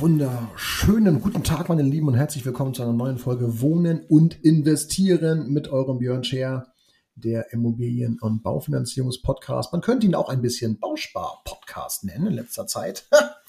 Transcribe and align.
wunderschönen 0.00 1.20
guten 1.20 1.44
Tag, 1.44 1.68
meine 1.68 1.82
Lieben, 1.82 2.08
und 2.08 2.14
herzlich 2.14 2.46
willkommen 2.46 2.72
zu 2.72 2.82
einer 2.82 2.94
neuen 2.94 3.18
Folge 3.18 3.60
Wohnen 3.60 4.00
und 4.08 4.42
Investieren 4.42 5.52
mit 5.52 5.68
eurem 5.68 5.98
Björn 5.98 6.24
Scher, 6.24 6.72
der 7.16 7.52
Immobilien- 7.52 8.18
und 8.18 8.42
Baufinanzierungspodcast. 8.42 9.74
Man 9.74 9.82
könnte 9.82 10.06
ihn 10.06 10.14
auch 10.14 10.30
ein 10.30 10.40
bisschen 10.40 10.78
Bauspar-Podcast 10.80 12.04
nennen 12.04 12.28
in 12.28 12.32
letzter 12.32 12.66
Zeit. 12.66 13.08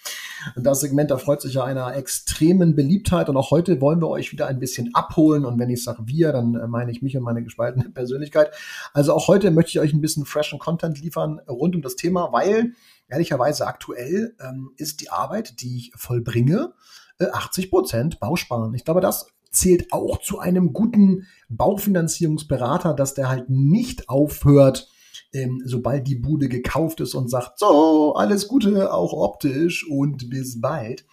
Das 0.55 0.79
Segment, 0.79 1.11
da 1.11 1.17
freut 1.17 1.41
sich 1.41 1.55
ja 1.55 1.63
einer 1.63 1.95
extremen 1.95 2.75
Beliebtheit. 2.75 3.29
Und 3.29 3.37
auch 3.37 3.51
heute 3.51 3.81
wollen 3.81 4.01
wir 4.01 4.09
euch 4.09 4.31
wieder 4.31 4.47
ein 4.47 4.59
bisschen 4.59 4.93
abholen. 4.93 5.45
Und 5.45 5.59
wenn 5.59 5.69
ich 5.69 5.83
sage 5.83 6.03
wir, 6.05 6.31
dann 6.31 6.55
äh, 6.55 6.67
meine 6.67 6.91
ich 6.91 7.01
mich 7.01 7.15
und 7.17 7.23
meine 7.23 7.43
gespaltene 7.43 7.89
Persönlichkeit. 7.93 8.51
Also 8.93 9.13
auch 9.13 9.27
heute 9.27 9.51
möchte 9.51 9.71
ich 9.71 9.79
euch 9.79 9.93
ein 9.93 10.01
bisschen 10.01 10.25
freshen 10.25 10.59
Content 10.59 10.99
liefern 10.99 11.39
rund 11.47 11.75
um 11.75 11.81
das 11.81 11.95
Thema, 11.95 12.31
weil 12.31 12.73
ehrlicherweise 13.07 13.67
aktuell 13.67 14.35
ähm, 14.39 14.71
ist 14.77 15.01
die 15.01 15.09
Arbeit, 15.09 15.61
die 15.61 15.77
ich 15.77 15.91
vollbringe, 15.95 16.73
äh, 17.19 17.25
80 17.25 17.69
Prozent 17.69 18.19
Bausparen. 18.19 18.73
Ich 18.73 18.85
glaube, 18.85 19.01
das 19.01 19.27
zählt 19.51 19.91
auch 19.91 20.19
zu 20.19 20.39
einem 20.39 20.73
guten 20.73 21.27
Baufinanzierungsberater, 21.49 22.93
dass 22.93 23.13
der 23.13 23.29
halt 23.29 23.49
nicht 23.49 24.09
aufhört, 24.09 24.89
ähm, 25.33 25.61
sobald 25.65 26.07
die 26.07 26.15
Bude 26.15 26.49
gekauft 26.49 26.99
ist 26.99 27.15
und 27.15 27.29
sagt, 27.29 27.59
so, 27.59 28.15
alles 28.15 28.47
Gute, 28.47 28.93
auch 28.93 29.13
optisch 29.13 29.87
und 29.89 30.29
bis 30.29 30.59
bald. 30.59 31.05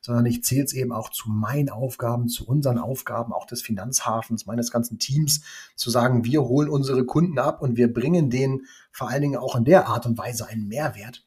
Sondern 0.00 0.26
ich 0.26 0.42
zähle 0.42 0.64
es 0.64 0.72
eben 0.72 0.90
auch 0.90 1.10
zu 1.10 1.30
meinen 1.30 1.70
Aufgaben, 1.70 2.28
zu 2.28 2.44
unseren 2.46 2.78
Aufgaben, 2.78 3.32
auch 3.32 3.46
des 3.46 3.62
Finanzhafens, 3.62 4.46
meines 4.46 4.72
ganzen 4.72 4.98
Teams, 4.98 5.42
zu 5.76 5.90
sagen, 5.90 6.24
wir 6.24 6.42
holen 6.42 6.68
unsere 6.68 7.06
Kunden 7.06 7.38
ab 7.38 7.62
und 7.62 7.76
wir 7.76 7.92
bringen 7.92 8.28
denen 8.28 8.66
vor 8.90 9.08
allen 9.08 9.22
Dingen 9.22 9.36
auch 9.36 9.54
in 9.54 9.64
der 9.64 9.86
Art 9.86 10.04
und 10.06 10.18
Weise 10.18 10.46
einen 10.46 10.66
Mehrwert 10.66 11.24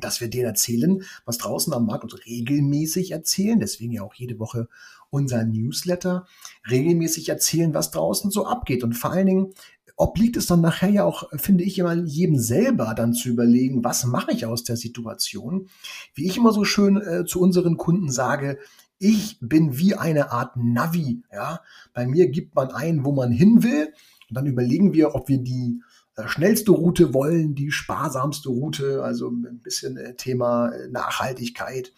dass 0.00 0.20
wir 0.20 0.28
denen 0.28 0.46
erzählen, 0.46 1.04
was 1.24 1.38
draußen 1.38 1.72
am 1.72 1.86
Markt 1.86 2.02
und 2.02 2.26
regelmäßig 2.26 3.12
erzählen. 3.12 3.60
Deswegen 3.60 3.92
ja 3.92 4.02
auch 4.02 4.14
jede 4.14 4.38
Woche 4.38 4.68
unser 5.10 5.44
Newsletter. 5.44 6.26
Regelmäßig 6.68 7.28
erzählen, 7.28 7.74
was 7.74 7.92
draußen 7.92 8.30
so 8.30 8.46
abgeht. 8.46 8.82
Und 8.82 8.94
vor 8.94 9.12
allen 9.12 9.26
Dingen 9.26 9.54
obliegt 9.96 10.36
es 10.36 10.46
dann 10.46 10.60
nachher 10.60 10.88
ja 10.88 11.04
auch, 11.04 11.30
finde 11.36 11.64
ich, 11.64 11.78
immer 11.78 11.94
jedem 11.94 12.38
selber 12.38 12.94
dann 12.94 13.14
zu 13.14 13.28
überlegen, 13.28 13.84
was 13.84 14.04
mache 14.04 14.32
ich 14.32 14.46
aus 14.46 14.64
der 14.64 14.76
Situation. 14.76 15.68
Wie 16.14 16.26
ich 16.26 16.36
immer 16.36 16.52
so 16.52 16.64
schön 16.64 17.00
äh, 17.00 17.24
zu 17.24 17.40
unseren 17.40 17.76
Kunden 17.76 18.10
sage, 18.10 18.58
ich 18.98 19.38
bin 19.40 19.78
wie 19.78 19.94
eine 19.94 20.32
Art 20.32 20.56
Navi. 20.56 21.22
Ja, 21.32 21.60
bei 21.92 22.06
mir 22.06 22.28
gibt 22.28 22.54
man 22.54 22.70
ein, 22.70 23.04
wo 23.04 23.12
man 23.12 23.30
hin 23.30 23.62
will. 23.62 23.92
Und 24.28 24.36
dann 24.36 24.46
überlegen 24.46 24.94
wir, 24.94 25.14
ob 25.14 25.28
wir 25.28 25.38
die 25.38 25.80
schnellste 26.26 26.70
Route 26.70 27.12
wollen, 27.12 27.54
die 27.54 27.70
sparsamste 27.70 28.48
Route, 28.48 29.02
also 29.02 29.28
ein 29.28 29.60
bisschen 29.62 29.96
äh, 29.96 30.14
Thema 30.14 30.68
äh, 30.68 30.88
Nachhaltigkeit. 30.88 31.92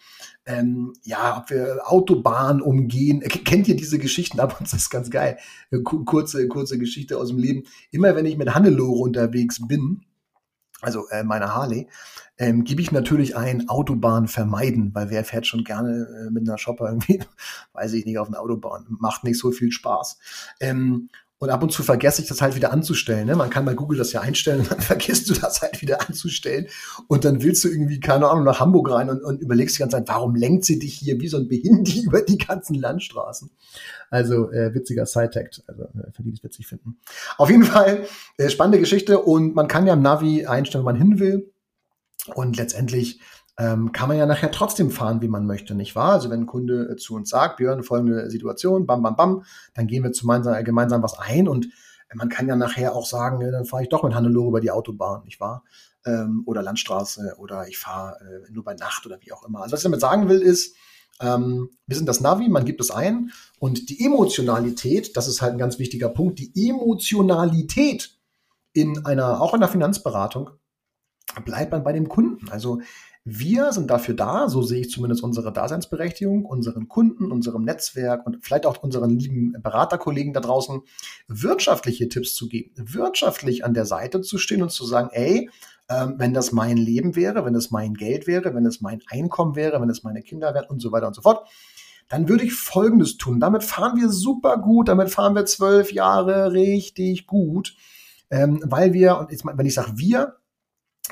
Ähm, 0.45 0.93
ja, 1.03 1.37
ob 1.37 1.49
wir 1.49 1.79
Autobahn 1.85 2.61
umgehen. 2.61 3.21
Kennt 3.21 3.67
ihr 3.67 3.75
diese 3.75 3.99
Geschichten 3.99 4.39
ab 4.39 4.59
und 4.59 4.71
das 4.71 4.79
ist 4.79 4.89
ganz 4.89 5.09
geil. 5.09 5.37
Kurze, 5.83 6.47
kurze 6.47 6.79
Geschichte 6.79 7.17
aus 7.17 7.29
dem 7.29 7.37
Leben. 7.37 7.63
Immer 7.91 8.15
wenn 8.15 8.25
ich 8.25 8.37
mit 8.37 8.55
Hannelore 8.55 8.99
unterwegs 8.99 9.67
bin, 9.67 10.01
also 10.81 11.07
äh, 11.09 11.23
meine 11.23 11.55
Harley, 11.55 11.87
ähm, 12.37 12.63
gebe 12.63 12.81
ich 12.81 12.91
natürlich 12.91 13.35
ein 13.35 13.67
Autobahn 13.67 14.27
vermeiden, 14.27 14.93
weil 14.93 15.09
wer 15.09 15.23
fährt 15.25 15.47
schon 15.47 15.63
gerne 15.63 16.07
äh, 16.27 16.29
mit 16.29 16.47
einer 16.47 16.57
Shopper 16.57 16.87
irgendwie, 16.87 17.19
weiß 17.73 17.93
ich 17.93 18.05
nicht, 18.05 18.19
auf 18.19 18.27
einer 18.27 18.39
Autobahn. 18.39 18.85
Macht 18.89 19.23
nicht 19.23 19.39
so 19.39 19.51
viel 19.51 19.71
Spaß. 19.71 20.19
Ähm, 20.59 21.09
und 21.39 21.51
ab 21.51 21.61
und 21.61 21.71
zu 21.71 21.83
vergesse 21.83 22.21
ich 22.21 22.27
das 22.27 22.41
halt 22.41 22.55
wieder 22.55 22.71
anzustellen. 22.71 23.27
Ne? 23.27 23.35
Man 23.35 23.51
kann 23.51 23.63
bei 23.65 23.75
Google 23.75 23.97
das 23.97 24.11
ja 24.11 24.21
einstellen 24.21 24.61
und 24.61 24.71
dann 24.71 24.81
vergisst 24.81 25.29
du 25.29 25.33
das 25.33 25.61
halt 25.61 25.81
wieder 25.81 26.07
anzustellen. 26.07 26.67
Und 27.07 27.25
dann 27.25 27.43
willst 27.43 27.63
du 27.63 27.69
irgendwie, 27.69 27.99
keine 27.99 28.27
Ahnung, 28.27 28.43
nach 28.43 28.59
Hamburg 28.59 28.89
rein 28.89 29.09
und, 29.09 29.23
und 29.23 29.41
überlegst 29.41 29.75
die 29.77 29.79
ganze 29.79 29.97
Zeit, 29.97 30.07
warum 30.07 30.35
lenkt 30.35 30.65
sie 30.65 30.79
dich 30.79 30.95
hier 30.95 31.19
wie 31.19 31.27
so 31.27 31.37
ein 31.37 31.47
Behindi 31.47 32.01
über 32.05 32.21
die 32.21 32.37
ganzen 32.37 32.75
Landstraßen? 32.75 33.51
Also 34.09 34.51
äh, 34.51 34.73
witziger 34.73 35.05
Side-Tag, 35.05 35.51
also 35.67 35.83
äh, 35.83 36.11
für 36.11 36.23
die, 36.23 36.31
die 36.31 36.37
es 36.37 36.43
witzig 36.43 36.67
finden. 36.67 36.97
Auf 37.37 37.49
jeden 37.49 37.65
Fall 37.65 38.05
äh, 38.37 38.49
spannende 38.49 38.79
Geschichte 38.79 39.19
und 39.19 39.53
man 39.53 39.67
kann 39.67 39.85
ja 39.85 39.93
im 39.93 40.01
Navi 40.01 40.45
einstellen, 40.47 40.83
wo 40.83 40.89
man 40.89 40.95
hin 40.95 41.19
will. 41.19 41.51
Und 42.33 42.57
letztendlich 42.57 43.21
ähm, 43.57 43.91
kann 43.91 44.07
man 44.07 44.17
ja 44.17 44.25
nachher 44.25 44.51
trotzdem 44.51 44.91
fahren, 44.91 45.21
wie 45.21 45.27
man 45.27 45.45
möchte, 45.47 45.73
nicht 45.73 45.95
wahr? 45.95 46.13
Also 46.13 46.29
wenn 46.29 46.41
ein 46.41 46.45
Kunde 46.45 46.89
äh, 46.91 46.95
zu 46.95 47.15
uns 47.15 47.29
sagt, 47.29 47.57
Björn, 47.57 47.83
folgende 47.83 48.29
Situation, 48.29 48.85
bam, 48.85 49.01
bam, 49.01 49.15
bam, 49.15 49.43
dann 49.73 49.87
gehen 49.87 50.03
wir 50.03 50.11
gemeinsam, 50.11 50.53
äh, 50.53 50.63
gemeinsam 50.63 51.01
was 51.01 51.17
ein 51.17 51.47
und 51.47 51.65
äh, 51.65 52.15
man 52.15 52.29
kann 52.29 52.47
ja 52.47 52.55
nachher 52.55 52.95
auch 52.95 53.05
sagen, 53.05 53.39
dann 53.39 53.65
fahre 53.65 53.83
ich 53.83 53.89
doch 53.89 54.03
mit 54.03 54.13
Hannelore 54.13 54.49
über 54.49 54.61
die 54.61 54.71
Autobahn, 54.71 55.23
nicht 55.23 55.39
wahr? 55.39 55.63
Ähm, 56.05 56.43
oder 56.45 56.61
Landstraße 56.61 57.35
oder 57.39 57.67
ich 57.67 57.79
fahre 57.79 58.17
äh, 58.21 58.51
nur 58.51 58.63
bei 58.63 58.75
Nacht 58.75 59.05
oder 59.07 59.17
wie 59.21 59.31
auch 59.33 59.43
immer. 59.43 59.61
Also 59.61 59.73
was 59.73 59.79
ich 59.79 59.85
damit 59.85 60.01
sagen 60.01 60.29
will 60.29 60.39
ist, 60.39 60.75
ähm, 61.19 61.71
wir 61.87 61.97
sind 61.97 62.07
das 62.07 62.21
Navi, 62.21 62.49
man 62.49 62.65
gibt 62.65 62.79
es 62.79 62.91
ein 62.91 63.31
und 63.57 63.89
die 63.89 64.05
Emotionalität, 64.05 65.17
das 65.17 65.27
ist 65.27 65.41
halt 65.41 65.53
ein 65.53 65.57
ganz 65.57 65.79
wichtiger 65.79 66.09
Punkt, 66.09 66.37
die 66.37 66.51
Emotionalität 66.69 68.19
in 68.73 69.03
einer, 69.03 69.41
auch 69.41 69.55
in 69.55 69.61
der 69.61 69.69
Finanzberatung, 69.69 70.51
bleibt 71.43 71.71
man 71.71 71.83
bei 71.83 71.93
dem 71.93 72.07
Kunden. 72.07 72.49
Also 72.49 72.81
wir 73.29 73.73
sind 73.73 73.89
dafür 73.89 74.15
da, 74.15 74.47
so 74.47 74.61
sehe 74.61 74.79
ich 74.79 74.89
zumindest 74.89 75.21
unsere 75.21 75.51
Daseinsberechtigung, 75.51 76.45
unseren 76.45 76.87
Kunden, 76.87 77.29
unserem 77.29 77.65
Netzwerk 77.65 78.25
und 78.25 78.37
vielleicht 78.41 78.65
auch 78.65 78.81
unseren 78.81 79.19
lieben 79.19 79.51
Beraterkollegen 79.61 80.31
da 80.31 80.39
draußen, 80.39 80.79
wirtschaftliche 81.27 82.07
Tipps 82.07 82.35
zu 82.35 82.47
geben, 82.47 82.71
wirtschaftlich 82.77 83.65
an 83.65 83.73
der 83.73 83.85
Seite 83.85 84.21
zu 84.21 84.37
stehen 84.37 84.61
und 84.61 84.71
zu 84.71 84.85
sagen, 84.85 85.09
ey, 85.11 85.49
ähm, 85.89 86.15
wenn 86.17 86.33
das 86.33 86.53
mein 86.53 86.77
Leben 86.77 87.17
wäre, 87.17 87.43
wenn 87.43 87.53
es 87.53 87.69
mein 87.69 87.95
Geld 87.95 88.27
wäre, 88.27 88.55
wenn 88.55 88.65
es 88.65 88.79
mein 88.79 89.01
Einkommen 89.09 89.57
wäre, 89.57 89.81
wenn 89.81 89.89
es 89.89 90.03
meine 90.03 90.21
Kinder 90.21 90.53
wären 90.53 90.69
und 90.69 90.81
so 90.81 90.93
weiter 90.93 91.07
und 91.07 91.13
so 91.13 91.21
fort, 91.21 91.49
dann 92.07 92.29
würde 92.29 92.45
ich 92.45 92.53
Folgendes 92.53 93.17
tun. 93.17 93.41
Damit 93.41 93.65
fahren 93.65 93.99
wir 93.99 94.07
super 94.07 94.57
gut, 94.57 94.87
damit 94.87 95.09
fahren 95.09 95.35
wir 95.35 95.45
zwölf 95.45 95.91
Jahre 95.91 96.53
richtig 96.53 97.27
gut, 97.27 97.75
ähm, 98.29 98.63
weil 98.65 98.93
wir, 98.93 99.17
und 99.17 99.33
jetzt, 99.33 99.43
wenn 99.45 99.65
ich 99.65 99.73
sage 99.73 99.97
wir, 99.97 100.37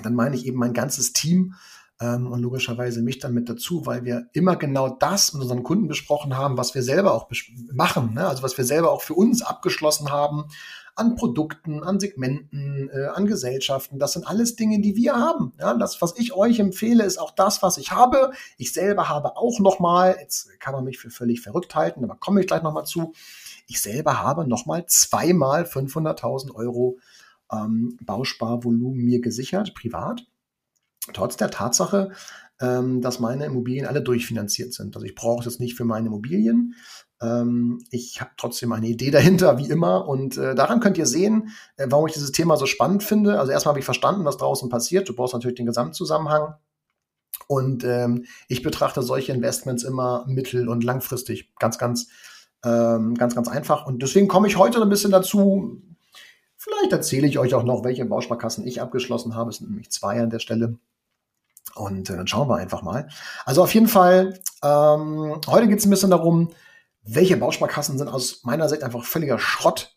dann 0.01 0.13
meine 0.13 0.37
ich 0.37 0.45
eben 0.45 0.57
mein 0.57 0.73
ganzes 0.73 1.11
Team, 1.11 1.55
ähm, 2.01 2.31
und 2.31 2.41
logischerweise 2.41 3.01
mich 3.01 3.19
dann 3.19 3.33
mit 3.33 3.49
dazu, 3.49 3.85
weil 3.85 4.03
wir 4.03 4.27
immer 4.33 4.55
genau 4.55 4.89
das 4.89 5.33
mit 5.33 5.41
unseren 5.43 5.63
Kunden 5.63 5.87
besprochen 5.87 6.35
haben, 6.35 6.57
was 6.57 6.75
wir 6.75 6.83
selber 6.83 7.13
auch 7.13 7.29
machen, 7.71 8.13
ne? 8.13 8.27
also 8.27 8.43
was 8.43 8.57
wir 8.57 8.65
selber 8.65 8.91
auch 8.91 9.01
für 9.01 9.13
uns 9.13 9.41
abgeschlossen 9.41 10.11
haben 10.11 10.45
an 10.95 11.15
Produkten, 11.15 11.83
an 11.83 11.99
Segmenten, 11.99 12.89
äh, 12.89 13.07
an 13.07 13.25
Gesellschaften. 13.25 13.99
Das 13.99 14.13
sind 14.13 14.25
alles 14.27 14.55
Dinge, 14.55 14.79
die 14.79 14.95
wir 14.95 15.15
haben. 15.15 15.53
Ja, 15.59 15.73
das, 15.73 16.01
was 16.01 16.17
ich 16.17 16.33
euch 16.33 16.59
empfehle, 16.59 17.03
ist 17.03 17.17
auch 17.17 17.31
das, 17.31 17.61
was 17.61 17.77
ich 17.77 17.91
habe. 17.91 18.31
Ich 18.57 18.71
selber 18.71 19.09
habe 19.09 19.35
auch 19.35 19.59
noch 19.59 19.79
mal, 19.79 20.15
jetzt 20.19 20.57
kann 20.59 20.73
man 20.73 20.85
mich 20.85 20.97
für 20.97 21.09
völlig 21.09 21.41
verrückt 21.41 21.75
halten, 21.75 22.03
aber 22.03 22.15
komme 22.15 22.39
ich 22.39 22.47
gleich 22.47 22.63
noch 22.63 22.73
mal 22.73 22.85
zu. 22.85 23.13
Ich 23.67 23.81
selber 23.81 24.21
habe 24.21 24.47
noch 24.47 24.65
mal 24.65 24.85
zweimal 24.85 25.63
500.000 25.63 26.55
Euro 26.55 26.97
ähm, 27.51 27.97
Bausparvolumen 28.01 29.03
mir 29.03 29.19
gesichert, 29.19 29.75
privat 29.75 30.25
trotz 31.13 31.37
der 31.37 31.51
Tatsache, 31.51 32.11
ähm, 32.59 33.01
dass 33.01 33.19
meine 33.19 33.45
Immobilien 33.45 33.85
alle 33.85 34.01
durchfinanziert 34.01 34.73
sind. 34.73 34.95
Also 34.95 35.05
ich 35.05 35.15
brauche 35.15 35.43
das 35.43 35.59
nicht 35.59 35.75
für 35.75 35.85
meine 35.85 36.07
Immobilien. 36.07 36.75
Ähm, 37.21 37.83
ich 37.91 38.21
habe 38.21 38.31
trotzdem 38.37 38.71
eine 38.71 38.87
Idee 38.87 39.11
dahinter, 39.11 39.57
wie 39.57 39.69
immer. 39.69 40.07
Und 40.07 40.37
äh, 40.37 40.55
daran 40.55 40.79
könnt 40.79 40.97
ihr 40.97 41.05
sehen, 41.05 41.49
äh, 41.77 41.87
warum 41.89 42.07
ich 42.07 42.13
dieses 42.13 42.31
Thema 42.31 42.57
so 42.57 42.65
spannend 42.65 43.03
finde. 43.03 43.39
Also 43.39 43.51
erstmal 43.51 43.71
habe 43.71 43.79
ich 43.79 43.85
verstanden, 43.85 44.25
was 44.25 44.37
draußen 44.37 44.69
passiert. 44.69 45.09
Du 45.09 45.15
brauchst 45.15 45.33
natürlich 45.33 45.57
den 45.57 45.65
Gesamtzusammenhang. 45.65 46.55
Und 47.47 47.83
ähm, 47.83 48.25
ich 48.47 48.63
betrachte 48.63 49.03
solche 49.03 49.31
Investments 49.31 49.83
immer 49.83 50.25
mittel- 50.27 50.67
und 50.67 50.83
langfristig. 50.83 51.53
Ganz, 51.59 51.77
ganz, 51.77 52.07
ähm, 52.63 53.15
ganz, 53.15 53.35
ganz 53.35 53.47
einfach. 53.47 53.85
Und 53.85 54.01
deswegen 54.01 54.27
komme 54.27 54.47
ich 54.47 54.57
heute 54.57 54.81
ein 54.81 54.89
bisschen 54.89 55.11
dazu. 55.11 55.81
Vielleicht 56.57 56.91
erzähle 56.91 57.27
ich 57.27 57.37
euch 57.37 57.53
auch 57.53 57.63
noch, 57.63 57.83
welche 57.83 58.05
Bausparkassen 58.05 58.65
ich 58.65 58.81
abgeschlossen 58.81 59.35
habe. 59.35 59.51
Es 59.51 59.57
sind 59.57 59.69
nämlich 59.69 59.91
zwei 59.91 60.21
an 60.21 60.31
der 60.31 60.39
Stelle. 60.39 60.79
Und 61.73 62.09
äh, 62.09 62.15
dann 62.15 62.27
schauen 62.27 62.47
wir 62.47 62.55
einfach 62.55 62.81
mal. 62.81 63.09
Also 63.45 63.63
auf 63.63 63.73
jeden 63.73 63.87
Fall, 63.87 64.39
ähm, 64.63 65.41
heute 65.47 65.67
geht 65.67 65.79
es 65.79 65.85
ein 65.85 65.89
bisschen 65.89 66.11
darum, 66.11 66.51
welche 67.03 67.37
Bausparkassen 67.37 67.97
sind 67.97 68.07
aus 68.07 68.43
meiner 68.43 68.69
Sicht 68.69 68.83
einfach 68.83 69.03
völliger 69.03 69.39
Schrott 69.39 69.95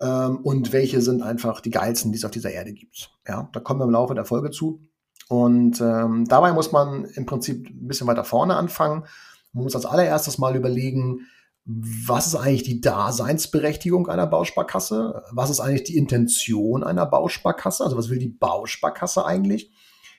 ähm, 0.00 0.38
und 0.38 0.72
welche 0.72 1.00
sind 1.00 1.22
einfach 1.22 1.60
die 1.60 1.70
geilsten, 1.70 2.12
die 2.12 2.18
es 2.18 2.24
auf 2.24 2.30
dieser 2.30 2.50
Erde 2.52 2.72
gibt. 2.72 3.10
Ja, 3.26 3.48
da 3.52 3.60
kommen 3.60 3.80
wir 3.80 3.84
im 3.84 3.90
Laufe 3.90 4.14
der 4.14 4.24
Folge 4.24 4.50
zu. 4.50 4.80
Und 5.28 5.80
ähm, 5.80 6.24
dabei 6.26 6.52
muss 6.52 6.72
man 6.72 7.04
im 7.04 7.26
Prinzip 7.26 7.68
ein 7.68 7.86
bisschen 7.86 8.06
weiter 8.06 8.24
vorne 8.24 8.56
anfangen. 8.56 9.04
Man 9.52 9.64
muss 9.64 9.74
als 9.74 9.86
allererstes 9.86 10.38
mal 10.38 10.56
überlegen, 10.56 11.26
was 11.70 12.28
ist 12.28 12.34
eigentlich 12.34 12.62
die 12.62 12.80
Daseinsberechtigung 12.80 14.08
einer 14.08 14.26
Bausparkasse? 14.26 15.22
Was 15.32 15.50
ist 15.50 15.60
eigentlich 15.60 15.84
die 15.84 15.98
Intention 15.98 16.82
einer 16.82 17.04
Bausparkasse? 17.04 17.84
Also 17.84 17.98
was 17.98 18.08
will 18.08 18.18
die 18.18 18.28
Bausparkasse 18.28 19.26
eigentlich? 19.26 19.70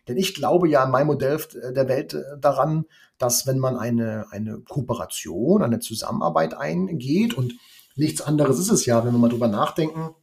Denn 0.07 0.17
ich 0.17 0.33
glaube 0.33 0.69
ja 0.69 0.83
in 0.83 0.91
meinem 0.91 1.07
Modell 1.07 1.39
der 1.75 1.87
Welt 1.87 2.13
äh, 2.13 2.23
daran, 2.39 2.85
dass 3.17 3.45
wenn 3.45 3.59
man 3.59 3.77
eine, 3.77 4.25
eine 4.31 4.59
Kooperation, 4.59 5.61
eine 5.61 5.79
Zusammenarbeit 5.79 6.53
eingeht 6.55 7.33
und 7.33 7.53
nichts 7.95 8.21
anderes 8.21 8.59
ist 8.59 8.71
es 8.71 8.85
ja, 8.85 9.05
wenn 9.05 9.13
wir 9.13 9.19
mal 9.19 9.29
drüber 9.29 9.47
nachdenken, 9.47 10.15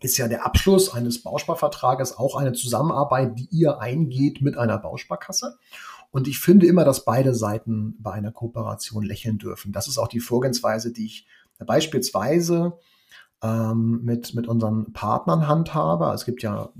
ist 0.00 0.18
ja 0.18 0.28
der 0.28 0.44
Abschluss 0.44 0.92
eines 0.92 1.22
Bausparvertrages 1.22 2.18
auch 2.18 2.36
eine 2.36 2.52
Zusammenarbeit, 2.52 3.38
die 3.38 3.48
ihr 3.50 3.80
eingeht 3.80 4.42
mit 4.42 4.58
einer 4.58 4.78
Bausparkasse. 4.78 5.56
Und 6.10 6.28
ich 6.28 6.38
finde 6.38 6.66
immer, 6.66 6.84
dass 6.84 7.04
beide 7.04 7.34
Seiten 7.34 7.96
bei 7.98 8.12
einer 8.12 8.30
Kooperation 8.30 9.04
lächeln 9.04 9.38
dürfen. 9.38 9.72
Das 9.72 9.88
ist 9.88 9.98
auch 9.98 10.08
die 10.08 10.20
Vorgehensweise, 10.20 10.92
die 10.92 11.06
ich 11.06 11.26
beispielsweise 11.64 12.78
ähm, 13.44 14.00
mit, 14.02 14.34
mit 14.34 14.48
unseren 14.48 14.92
Partnern 14.92 15.46
handhabe. 15.46 16.10
Es 16.14 16.24
gibt 16.24 16.42
ja 16.42 16.70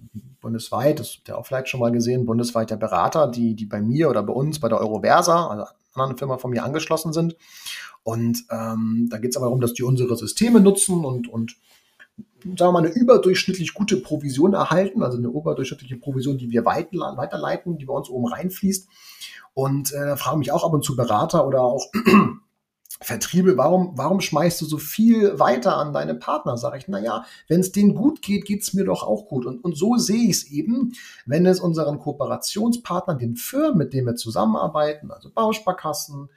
bundesweit, 0.40 0.99
das 0.99 1.16
habt 1.16 1.28
ihr 1.28 1.38
auch 1.38 1.46
vielleicht 1.46 1.69
schon 1.69 1.81
mal 1.81 1.93
gesehen, 1.93 2.26
bundesweit 2.26 2.70
der 2.70 2.76
Berater, 2.76 3.28
die, 3.28 3.55
die 3.55 3.66
bei 3.66 3.81
mir 3.81 4.08
oder 4.08 4.22
bei 4.22 4.32
uns, 4.32 4.58
bei 4.61 4.69
der 4.69 4.81
Euroversa, 4.81 5.49
also 5.49 5.64
anderen 5.94 6.16
Firma 6.19 6.38
von 6.38 6.50
mir 6.50 6.64
angeschlossen 6.64 7.12
sind. 7.12 7.37
Und 8.02 8.44
ähm, 8.50 9.08
da 9.11 9.19
geht 9.19 9.31
es 9.31 9.37
aber 9.37 9.46
darum, 9.46 9.61
dass 9.61 9.75
die 9.75 9.82
unsere 9.82 10.16
Systeme 10.16 10.61
nutzen 10.61 11.05
und, 11.05 11.28
und 11.28 11.56
sagen 12.44 12.58
wir 12.58 12.72
mal, 12.72 12.78
eine 12.84 12.94
überdurchschnittlich 12.94 13.75
gute 13.75 13.99
Provision 13.99 14.55
erhalten, 14.55 15.02
also 15.02 15.19
eine 15.19 15.28
überdurchschnittliche 15.28 15.96
Provision, 15.96 16.37
die 16.37 16.50
wir 16.50 16.64
weiterleiten, 16.64 17.78
die 17.78 17.87
bei 17.87 17.94
uns 17.94 18.08
oben 18.08 18.26
reinfließt. 18.26 18.88
Und 19.55 19.93
äh, 19.93 20.17
frage 20.17 20.38
mich 20.38 20.50
auch 20.50 20.64
ab 20.64 20.72
und 20.72 20.84
zu 20.84 20.96
Berater 20.96 21.46
oder 21.46 21.62
auch 21.62 21.87
Vertriebe, 23.00 23.56
warum, 23.56 23.93
warum 23.96 24.20
schmeißt 24.20 24.61
du 24.61 24.67
so 24.67 24.79
viel 24.79 25.38
weiter 25.38 25.76
an 25.76 25.93
deine 25.93 26.14
Partner? 26.14 26.56
Sage 26.56 26.79
ich, 26.79 26.88
naja, 26.88 27.25
wenn 27.49 27.61
es 27.61 27.73
denen 27.73 27.94
gut 27.94 28.23
geht, 28.23 28.44
geht 28.44 28.62
es 28.62 28.73
mir 28.73 28.85
doch 28.85 29.02
auch 29.02 29.26
gut. 29.26 29.46
Und, 29.46 29.62
und 29.64 29.76
so 29.76 29.96
sehe 29.96 30.25
ich 30.25 30.31
es 30.31 30.50
eben, 30.50 30.93
wenn 31.26 31.44
es 31.44 31.61
unseren 31.61 31.99
Kooperationspartnern, 31.99 33.19
den 33.19 33.37
Firmen, 33.37 33.79
mit 33.79 33.93
denen 33.93 34.06
wir 34.06 34.14
zusammenarbeiten, 34.14 35.11
also 35.11 35.31
Bausparkassen 35.31 36.29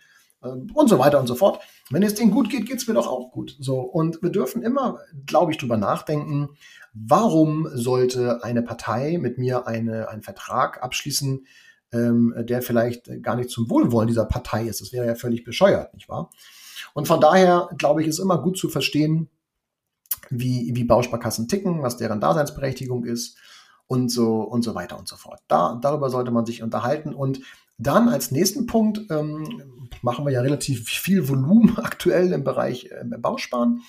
äh, 0.41 0.47
und 0.47 0.89
so 0.89 0.99
weiter 0.99 1.19
und 1.19 1.27
so 1.27 1.35
fort, 1.35 1.61
wenn 1.89 2.03
es 2.03 2.15
denen 2.15 2.31
gut 2.31 2.49
geht, 2.49 2.65
geht 2.65 2.77
es 2.77 2.87
mir 2.87 2.95
doch 2.95 3.07
auch 3.07 3.31
gut. 3.31 3.55
So, 3.59 3.79
und 3.79 4.21
wir 4.21 4.31
dürfen 4.31 4.63
immer, 4.63 4.99
glaube 5.25 5.51
ich, 5.51 5.57
drüber 5.57 5.77
nachdenken, 5.77 6.49
warum 6.93 7.69
sollte 7.71 8.43
eine 8.43 8.63
Partei 8.63 9.19
mit 9.19 9.37
mir 9.37 9.67
eine, 9.67 10.09
einen 10.09 10.23
Vertrag 10.23 10.83
abschließen, 10.83 11.45
ähm, 11.91 12.33
der 12.37 12.61
vielleicht 12.61 13.23
gar 13.23 13.35
nicht 13.35 13.49
zum 13.49 13.69
Wohlwollen 13.69 14.07
dieser 14.07 14.25
Partei 14.25 14.65
ist. 14.65 14.81
Das 14.81 14.91
wäre 14.91 15.05
ja 15.05 15.15
völlig 15.15 15.43
bescheuert, 15.43 15.93
nicht 15.93 16.09
wahr? 16.09 16.29
Und 16.93 17.07
von 17.07 17.21
daher, 17.21 17.69
glaube 17.77 18.01
ich, 18.01 18.07
ist 18.07 18.19
immer 18.19 18.41
gut 18.41 18.57
zu 18.57 18.69
verstehen, 18.69 19.29
wie, 20.29 20.71
wie 20.73 20.83
Bausparkassen 20.83 21.47
ticken, 21.47 21.83
was 21.83 21.97
deren 21.97 22.19
Daseinsberechtigung 22.19 23.05
ist 23.05 23.37
und 23.87 24.09
so 24.09 24.41
und 24.41 24.63
so 24.63 24.75
weiter 24.75 24.97
und 24.99 25.07
so 25.07 25.15
fort. 25.15 25.39
Da, 25.47 25.79
darüber 25.81 26.09
sollte 26.09 26.31
man 26.31 26.45
sich 26.45 26.61
unterhalten. 26.63 27.13
Und 27.13 27.39
dann 27.77 28.09
als 28.09 28.31
nächsten 28.31 28.65
Punkt 28.65 29.01
ähm, 29.09 29.89
machen 30.01 30.25
wir 30.25 30.33
ja 30.33 30.41
relativ 30.41 30.89
viel 30.89 31.29
Volumen 31.29 31.77
aktuell 31.81 32.33
im 32.33 32.43
Bereich 32.43 32.91
äh, 32.91 33.03
Bausparen 33.17 33.81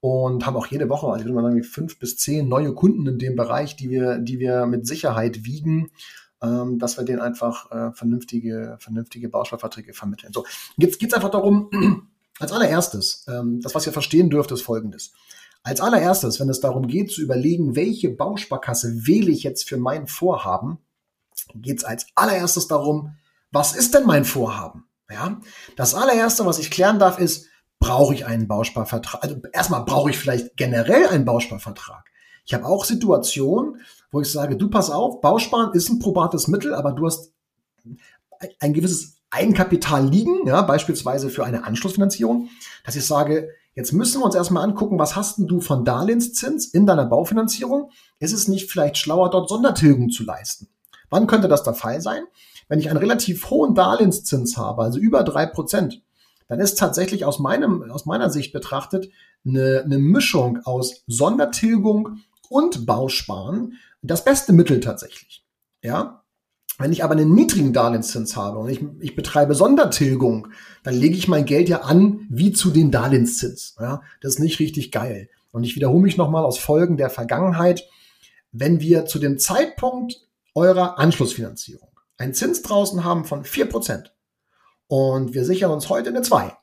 und 0.00 0.46
haben 0.46 0.56
auch 0.56 0.66
jede 0.66 0.88
Woche, 0.88 1.06
also 1.06 1.20
ich 1.20 1.24
würde 1.26 1.34
mal 1.34 1.50
sagen, 1.50 1.62
fünf 1.62 1.98
bis 1.98 2.16
zehn 2.16 2.48
neue 2.48 2.72
Kunden 2.72 3.06
in 3.06 3.18
dem 3.18 3.36
Bereich, 3.36 3.76
die 3.76 3.90
wir, 3.90 4.18
die 4.18 4.38
wir 4.38 4.66
mit 4.66 4.86
Sicherheit 4.86 5.44
wiegen 5.44 5.90
ähm, 6.42 6.78
dass 6.78 6.96
wir 6.96 7.04
denen 7.04 7.20
einfach 7.20 7.70
äh, 7.70 7.92
vernünftige, 7.92 8.76
vernünftige 8.80 9.28
Bausparverträge 9.28 9.92
vermitteln. 9.92 10.32
So, 10.32 10.44
jetzt 10.76 10.98
geht 10.98 11.10
es 11.10 11.14
einfach 11.14 11.30
darum, 11.30 11.70
als 12.38 12.52
allererstes, 12.52 13.26
ähm, 13.28 13.60
das, 13.60 13.74
was 13.74 13.86
ihr 13.86 13.92
verstehen 13.92 14.30
dürft, 14.30 14.50
ist 14.52 14.62
folgendes. 14.62 15.12
Als 15.62 15.80
allererstes, 15.80 16.40
wenn 16.40 16.48
es 16.48 16.60
darum 16.60 16.86
geht 16.86 17.10
zu 17.10 17.20
überlegen, 17.20 17.76
welche 17.76 18.08
Bausparkasse 18.08 19.06
wähle 19.06 19.30
ich 19.30 19.42
jetzt 19.42 19.68
für 19.68 19.76
mein 19.76 20.06
Vorhaben, 20.06 20.78
geht 21.54 21.78
es 21.78 21.84
als 21.84 22.06
allererstes 22.14 22.66
darum, 22.66 23.16
was 23.52 23.74
ist 23.74 23.94
denn 23.94 24.06
mein 24.06 24.24
Vorhaben? 24.24 24.86
Ja, 25.10 25.40
das 25.76 25.94
allererste, 25.94 26.46
was 26.46 26.60
ich 26.60 26.70
klären 26.70 27.00
darf, 27.00 27.18
ist, 27.18 27.48
brauche 27.80 28.14
ich 28.14 28.26
einen 28.26 28.46
Bausparvertrag? 28.46 29.22
Also 29.24 29.36
erstmal 29.52 29.84
brauche 29.84 30.10
ich 30.10 30.18
vielleicht 30.18 30.56
generell 30.56 31.08
einen 31.08 31.24
Bausparvertrag. 31.24 32.04
Ich 32.46 32.54
habe 32.54 32.66
auch 32.66 32.84
Situationen, 32.84 33.80
wo 34.10 34.20
ich 34.20 34.30
sage, 34.30 34.56
du 34.56 34.68
pass 34.68 34.90
auf, 34.90 35.20
Bausparen 35.20 35.72
ist 35.74 35.88
ein 35.88 35.98
probates 35.98 36.48
Mittel, 36.48 36.74
aber 36.74 36.92
du 36.92 37.06
hast 37.06 37.32
ein 38.58 38.72
gewisses 38.72 39.20
Eigenkapital 39.30 40.06
liegen, 40.08 40.46
ja, 40.46 40.62
beispielsweise 40.62 41.30
für 41.30 41.44
eine 41.44 41.64
Anschlussfinanzierung, 41.64 42.48
dass 42.84 42.96
ich 42.96 43.06
sage, 43.06 43.50
jetzt 43.74 43.92
müssen 43.92 44.20
wir 44.20 44.24
uns 44.24 44.34
erstmal 44.34 44.64
angucken, 44.64 44.98
was 44.98 45.14
hast 45.14 45.38
denn 45.38 45.46
du 45.46 45.60
von 45.60 45.84
Darlehenszins 45.84 46.66
in 46.66 46.86
deiner 46.86 47.06
Baufinanzierung? 47.06 47.90
Ist 48.18 48.32
es 48.32 48.48
nicht 48.48 48.70
vielleicht 48.70 48.98
schlauer, 48.98 49.30
dort 49.30 49.48
Sondertilgung 49.48 50.10
zu 50.10 50.24
leisten? 50.24 50.68
Wann 51.10 51.28
könnte 51.28 51.48
das 51.48 51.62
der 51.62 51.74
Fall 51.74 52.00
sein? 52.00 52.24
Wenn 52.68 52.80
ich 52.80 52.88
einen 52.88 52.98
relativ 52.98 53.50
hohen 53.50 53.74
Darlehenszins 53.74 54.56
habe, 54.56 54.82
also 54.82 54.98
über 54.98 55.22
drei 55.22 55.46
Prozent, 55.46 56.02
dann 56.48 56.58
ist 56.58 56.78
tatsächlich 56.78 57.24
aus, 57.24 57.38
meinem, 57.38 57.88
aus 57.90 58.06
meiner 58.06 58.30
Sicht 58.30 58.52
betrachtet 58.52 59.08
eine, 59.46 59.82
eine 59.84 59.98
Mischung 59.98 60.58
aus 60.64 61.04
Sondertilgung 61.06 62.18
und 62.50 62.84
Bausparen 62.84 63.78
das 64.02 64.24
beste 64.24 64.52
Mittel 64.52 64.80
tatsächlich. 64.80 65.46
Ja, 65.82 66.24
wenn 66.78 66.92
ich 66.92 67.04
aber 67.04 67.12
einen 67.12 67.34
niedrigen 67.34 67.72
Darlehenszins 67.72 68.36
habe 68.36 68.58
und 68.58 68.68
ich, 68.68 68.84
ich 69.00 69.14
betreibe 69.14 69.54
Sondertilgung, 69.54 70.48
dann 70.82 70.94
lege 70.94 71.16
ich 71.16 71.28
mein 71.28 71.44
Geld 71.44 71.68
ja 71.68 71.82
an 71.82 72.26
wie 72.28 72.52
zu 72.52 72.70
den 72.70 72.90
Darlehenszins. 72.90 73.76
Ja, 73.78 74.02
das 74.20 74.34
ist 74.34 74.38
nicht 74.40 74.58
richtig 74.60 74.90
geil. 74.90 75.28
Und 75.52 75.64
ich 75.64 75.76
wiederhole 75.76 76.02
mich 76.02 76.16
nochmal 76.16 76.44
aus 76.44 76.58
Folgen 76.58 76.96
der 76.96 77.10
Vergangenheit. 77.10 77.88
Wenn 78.52 78.80
wir 78.80 79.06
zu 79.06 79.18
dem 79.18 79.38
Zeitpunkt 79.38 80.26
eurer 80.54 80.98
Anschlussfinanzierung 80.98 81.88
einen 82.16 82.34
Zins 82.34 82.62
draußen 82.62 83.04
haben 83.04 83.24
von 83.24 83.44
vier 83.44 83.66
Prozent 83.66 84.14
und 84.88 85.34
wir 85.34 85.44
sichern 85.44 85.70
uns 85.70 85.88
heute 85.88 86.10
eine 86.10 86.22
zwei 86.22 86.56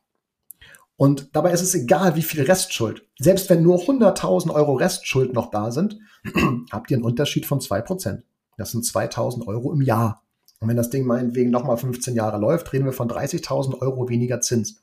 und 0.98 1.36
dabei 1.36 1.52
ist 1.52 1.62
es 1.62 1.76
egal, 1.76 2.16
wie 2.16 2.24
viel 2.24 2.42
Restschuld. 2.42 3.06
Selbst 3.20 3.50
wenn 3.50 3.62
nur 3.62 3.80
100.000 3.80 4.52
Euro 4.54 4.74
Restschuld 4.74 5.32
noch 5.32 5.52
da 5.52 5.72
sind, 5.72 6.00
habt 6.72 6.90
ihr 6.92 6.98
einen 6.98 7.06
Unterschied 7.06 7.46
von 7.46 7.60
2%. 7.60 8.24
Das 8.58 8.72
sind 8.72 8.84
2.000 8.84 9.46
Euro 9.46 9.72
im 9.72 9.82
Jahr. 9.82 10.24
Und 10.60 10.68
wenn 10.68 10.76
das 10.76 10.90
Ding 10.90 11.06
meinetwegen 11.06 11.52
nochmal 11.52 11.78
15 11.78 12.16
Jahre 12.16 12.40
läuft, 12.40 12.74
reden 12.74 12.86
wir 12.86 12.94
von 12.94 13.08
30.000 13.08 13.80
Euro 13.80 14.10
weniger 14.10 14.42
Zins. 14.42 14.82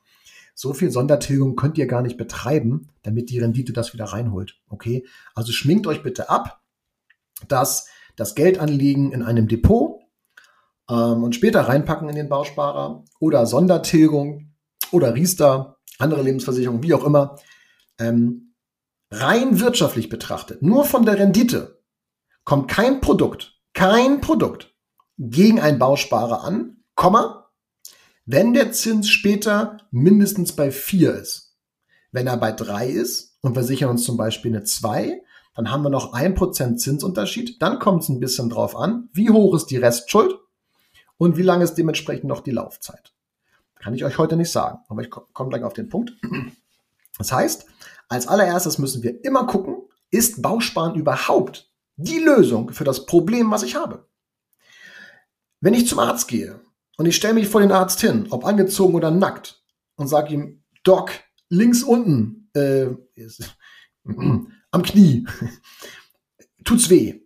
So 0.54 0.72
viel 0.72 0.92
Sondertilgung 0.92 1.56
könnt 1.56 1.78
ihr 1.78 1.88
gar 1.88 2.00
nicht 2.00 2.16
betreiben, 2.16 2.90
damit 3.02 3.28
die 3.30 3.40
Rendite 3.40 3.72
das 3.72 3.92
wieder 3.92 4.04
reinholt. 4.04 4.60
Okay? 4.68 5.04
Also 5.34 5.50
schminkt 5.50 5.88
euch 5.88 6.04
bitte 6.04 6.30
ab, 6.30 6.60
dass 7.48 7.88
das 8.14 8.36
Geldanlegen 8.36 9.10
in 9.10 9.24
einem 9.24 9.48
Depot 9.48 10.00
ähm, 10.88 11.24
und 11.24 11.34
später 11.34 11.62
reinpacken 11.62 12.08
in 12.08 12.14
den 12.14 12.28
Bausparer 12.28 13.04
oder 13.18 13.46
Sondertilgung 13.46 14.52
oder 14.92 15.16
Riester 15.16 15.78
andere 15.98 16.22
Lebensversicherungen, 16.22 16.82
wie 16.82 16.94
auch 16.94 17.04
immer, 17.04 17.38
ähm, 17.98 18.54
rein 19.10 19.60
wirtschaftlich 19.60 20.08
betrachtet, 20.08 20.62
nur 20.62 20.84
von 20.84 21.04
der 21.04 21.18
Rendite, 21.18 21.82
kommt 22.44 22.68
kein 22.68 23.00
Produkt, 23.00 23.60
kein 23.72 24.20
Produkt 24.20 24.74
gegen 25.18 25.60
einen 25.60 25.78
Bausparer 25.78 26.42
an, 26.44 26.84
Komma, 26.94 27.50
wenn 28.26 28.54
der 28.54 28.72
Zins 28.72 29.08
später 29.10 29.78
mindestens 29.90 30.54
bei 30.54 30.70
4 30.70 31.14
ist. 31.14 31.56
Wenn 32.12 32.26
er 32.26 32.36
bei 32.36 32.52
3 32.52 32.88
ist 32.88 33.36
und 33.42 33.56
wir 33.56 33.64
sichern 33.64 33.90
uns 33.90 34.04
zum 34.04 34.16
Beispiel 34.16 34.52
eine 34.52 34.64
2, 34.64 35.20
dann 35.54 35.70
haben 35.70 35.82
wir 35.82 35.90
noch 35.90 36.14
1% 36.14 36.76
Zinsunterschied. 36.76 37.60
Dann 37.60 37.78
kommt 37.78 38.02
es 38.02 38.08
ein 38.08 38.20
bisschen 38.20 38.50
drauf 38.50 38.76
an, 38.76 39.08
wie 39.12 39.30
hoch 39.30 39.54
ist 39.54 39.66
die 39.66 39.76
Restschuld 39.76 40.34
und 41.16 41.36
wie 41.36 41.42
lang 41.42 41.60
ist 41.60 41.74
dementsprechend 41.74 42.24
noch 42.24 42.40
die 42.40 42.50
Laufzeit. 42.50 43.13
Kann 43.84 43.92
ich 43.92 44.02
euch 44.02 44.16
heute 44.16 44.38
nicht 44.38 44.50
sagen, 44.50 44.78
aber 44.88 45.02
ich 45.02 45.10
komme 45.10 45.50
gleich 45.50 45.62
auf 45.62 45.74
den 45.74 45.90
Punkt. 45.90 46.14
Das 47.18 47.30
heißt, 47.30 47.66
als 48.08 48.26
allererstes 48.26 48.78
müssen 48.78 49.02
wir 49.02 49.22
immer 49.26 49.46
gucken, 49.46 49.76
ist 50.10 50.40
Bausparen 50.40 50.94
überhaupt 50.94 51.70
die 51.96 52.18
Lösung 52.18 52.72
für 52.72 52.84
das 52.84 53.04
Problem, 53.04 53.50
was 53.50 53.62
ich 53.62 53.76
habe? 53.76 54.08
Wenn 55.60 55.74
ich 55.74 55.86
zum 55.86 55.98
Arzt 55.98 56.28
gehe 56.28 56.60
und 56.96 57.04
ich 57.04 57.14
stelle 57.14 57.34
mich 57.34 57.46
vor 57.46 57.60
den 57.60 57.72
Arzt 57.72 58.00
hin, 58.00 58.26
ob 58.30 58.46
angezogen 58.46 58.94
oder 58.94 59.10
nackt, 59.10 59.62
und 59.96 60.08
sage 60.08 60.32
ihm, 60.32 60.64
Doc, 60.82 61.10
links 61.50 61.82
unten, 61.82 62.48
äh, 62.54 62.86
am 64.06 64.82
Knie, 64.82 65.26
tut's 66.64 66.88
weh. 66.88 67.20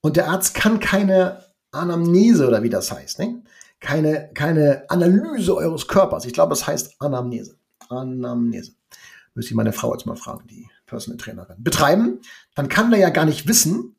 Und 0.00 0.16
der 0.16 0.28
Arzt 0.28 0.54
kann 0.54 0.80
keine 0.80 1.44
Anamnese 1.70 2.48
oder 2.48 2.64
wie 2.64 2.68
das 2.68 2.90
heißt, 2.90 3.20
ne? 3.20 3.44
Keine, 3.82 4.30
keine 4.32 4.84
Analyse 4.88 5.54
eures 5.56 5.88
Körpers. 5.88 6.24
Ich 6.24 6.32
glaube, 6.32 6.50
das 6.50 6.66
heißt 6.66 6.96
Anamnese. 7.00 7.56
Anamnese. 7.88 8.72
Müsste 9.34 9.50
ich 9.50 9.56
meine 9.56 9.72
Frau 9.72 9.92
jetzt 9.92 10.06
mal 10.06 10.16
fragen, 10.16 10.46
die 10.46 10.68
Personal 10.86 11.18
Trainerin. 11.18 11.56
Betreiben, 11.58 12.20
dann 12.54 12.68
kann 12.68 12.90
der 12.90 13.00
ja 13.00 13.10
gar 13.10 13.24
nicht 13.24 13.48
wissen, 13.48 13.96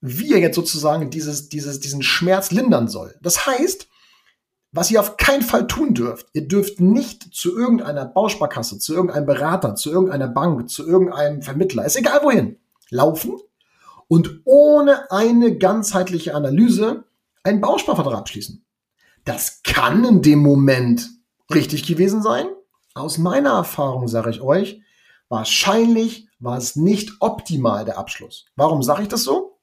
wie 0.00 0.32
er 0.32 0.38
jetzt 0.38 0.54
sozusagen 0.54 1.10
dieses, 1.10 1.48
dieses, 1.48 1.80
diesen 1.80 2.02
Schmerz 2.02 2.50
lindern 2.50 2.88
soll. 2.88 3.16
Das 3.20 3.46
heißt, 3.46 3.88
was 4.72 4.90
ihr 4.90 5.00
auf 5.00 5.16
keinen 5.16 5.42
Fall 5.42 5.66
tun 5.66 5.94
dürft, 5.94 6.28
ihr 6.32 6.46
dürft 6.46 6.80
nicht 6.80 7.34
zu 7.34 7.56
irgendeiner 7.56 8.04
Bausparkasse, 8.04 8.78
zu 8.78 8.94
irgendeinem 8.94 9.26
Berater, 9.26 9.74
zu 9.74 9.90
irgendeiner 9.90 10.28
Bank, 10.28 10.70
zu 10.70 10.86
irgendeinem 10.86 11.42
Vermittler, 11.42 11.84
ist 11.84 11.96
egal 11.96 12.20
wohin, 12.22 12.58
laufen 12.90 13.36
und 14.06 14.40
ohne 14.44 15.10
eine 15.10 15.58
ganzheitliche 15.58 16.34
Analyse 16.34 17.04
einen 17.42 17.60
Bausparvertrag 17.60 18.14
abschließen. 18.14 18.64
Das 19.28 19.60
kann 19.62 20.06
in 20.06 20.22
dem 20.22 20.38
Moment 20.38 21.10
richtig 21.54 21.86
gewesen 21.86 22.22
sein. 22.22 22.46
Aus 22.94 23.18
meiner 23.18 23.50
Erfahrung 23.50 24.08
sage 24.08 24.30
ich 24.30 24.40
euch, 24.40 24.80
wahrscheinlich 25.28 26.28
war 26.38 26.56
es 26.56 26.76
nicht 26.76 27.12
optimal 27.20 27.84
der 27.84 27.98
Abschluss. 27.98 28.46
Warum 28.56 28.82
sage 28.82 29.02
ich 29.02 29.08
das 29.08 29.24
so? 29.24 29.58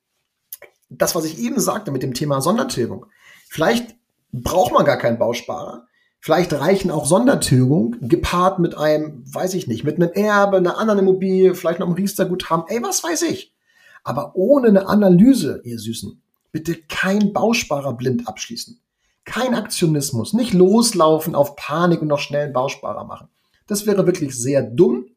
Das, 0.89 1.15
was 1.15 1.25
ich 1.25 1.39
eben 1.39 1.60
sagte 1.60 1.89
mit 1.89 2.03
dem 2.03 2.13
Thema 2.13 2.41
Sondertilgung. 2.41 3.07
Vielleicht 3.50 3.95
braucht 4.31 4.72
man 4.72 4.86
gar 4.86 4.98
keinen 4.98 5.17
Bausparer. 5.17 5.88
Vielleicht 6.19 6.53
reichen 6.53 6.91
auch 6.91 7.07
Sondertilgung 7.07 7.95
gepaart 8.01 8.60
mit 8.60 8.77
einem, 8.77 9.24
weiß 9.25 9.55
ich 9.55 9.65
nicht, 9.65 9.84
mit 9.84 9.95
einem 9.95 10.12
Erbe, 10.12 10.57
einer 10.57 10.77
anderen 10.77 11.00
Immobilie, 11.00 11.55
vielleicht 11.55 11.79
noch 11.79 11.88
einem 11.88 11.95
Riester-Guthaben, 11.95 12.65
ey, 12.67 12.84
was 12.84 13.03
weiß 13.03 13.24
ich. 13.24 13.55
Aber 14.03 14.36
ohne 14.36 14.67
eine 14.67 14.88
Analyse, 14.88 15.62
ihr 15.63 15.79
Süßen, 15.79 16.22
bitte 16.51 16.75
kein 16.88 17.34
Bausparer 17.34 17.93
blind 17.93 18.27
abschließen. 18.27 18.79
Kein 19.25 19.55
Aktionismus, 19.55 20.34
nicht 20.34 20.53
loslaufen 20.53 21.36
auf 21.36 21.55
Panik 21.55 22.01
und 22.01 22.08
noch 22.08 22.20
schnell 22.20 22.46
einen 22.46 22.53
Bausparer 22.53 23.03
machen. 23.03 23.27
Das 23.67 23.86
wäre 23.86 24.05
wirklich 24.05 24.38
sehr 24.38 24.62
dumm 24.62 25.08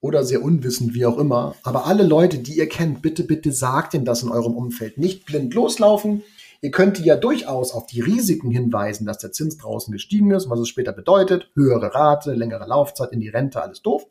oder 0.00 0.24
sehr 0.24 0.42
unwissend, 0.42 0.94
wie 0.94 1.06
auch 1.06 1.18
immer. 1.18 1.54
Aber 1.62 1.86
alle 1.86 2.02
Leute, 2.02 2.38
die 2.38 2.56
ihr 2.56 2.68
kennt, 2.68 3.02
bitte, 3.02 3.24
bitte 3.24 3.52
sagt 3.52 3.94
ihnen 3.94 4.04
das 4.04 4.22
in 4.22 4.30
eurem 4.30 4.54
Umfeld. 4.54 4.98
Nicht 4.98 5.26
blind 5.26 5.54
loslaufen, 5.54 6.22
Ihr 6.60 6.72
könnt 6.72 6.98
ja 6.98 7.16
durchaus 7.16 7.72
auf 7.72 7.86
die 7.86 8.00
Risiken 8.00 8.50
hinweisen, 8.50 9.06
dass 9.06 9.18
der 9.18 9.30
Zins 9.30 9.58
draußen 9.58 9.92
gestiegen 9.92 10.32
ist, 10.32 10.50
was 10.50 10.58
es 10.58 10.68
später 10.68 10.92
bedeutet. 10.92 11.50
Höhere 11.54 11.94
Rate, 11.94 12.34
längere 12.34 12.66
Laufzeit 12.66 13.12
in 13.12 13.20
die 13.20 13.28
Rente, 13.28 13.62
alles 13.62 13.80
doof. 13.80 14.06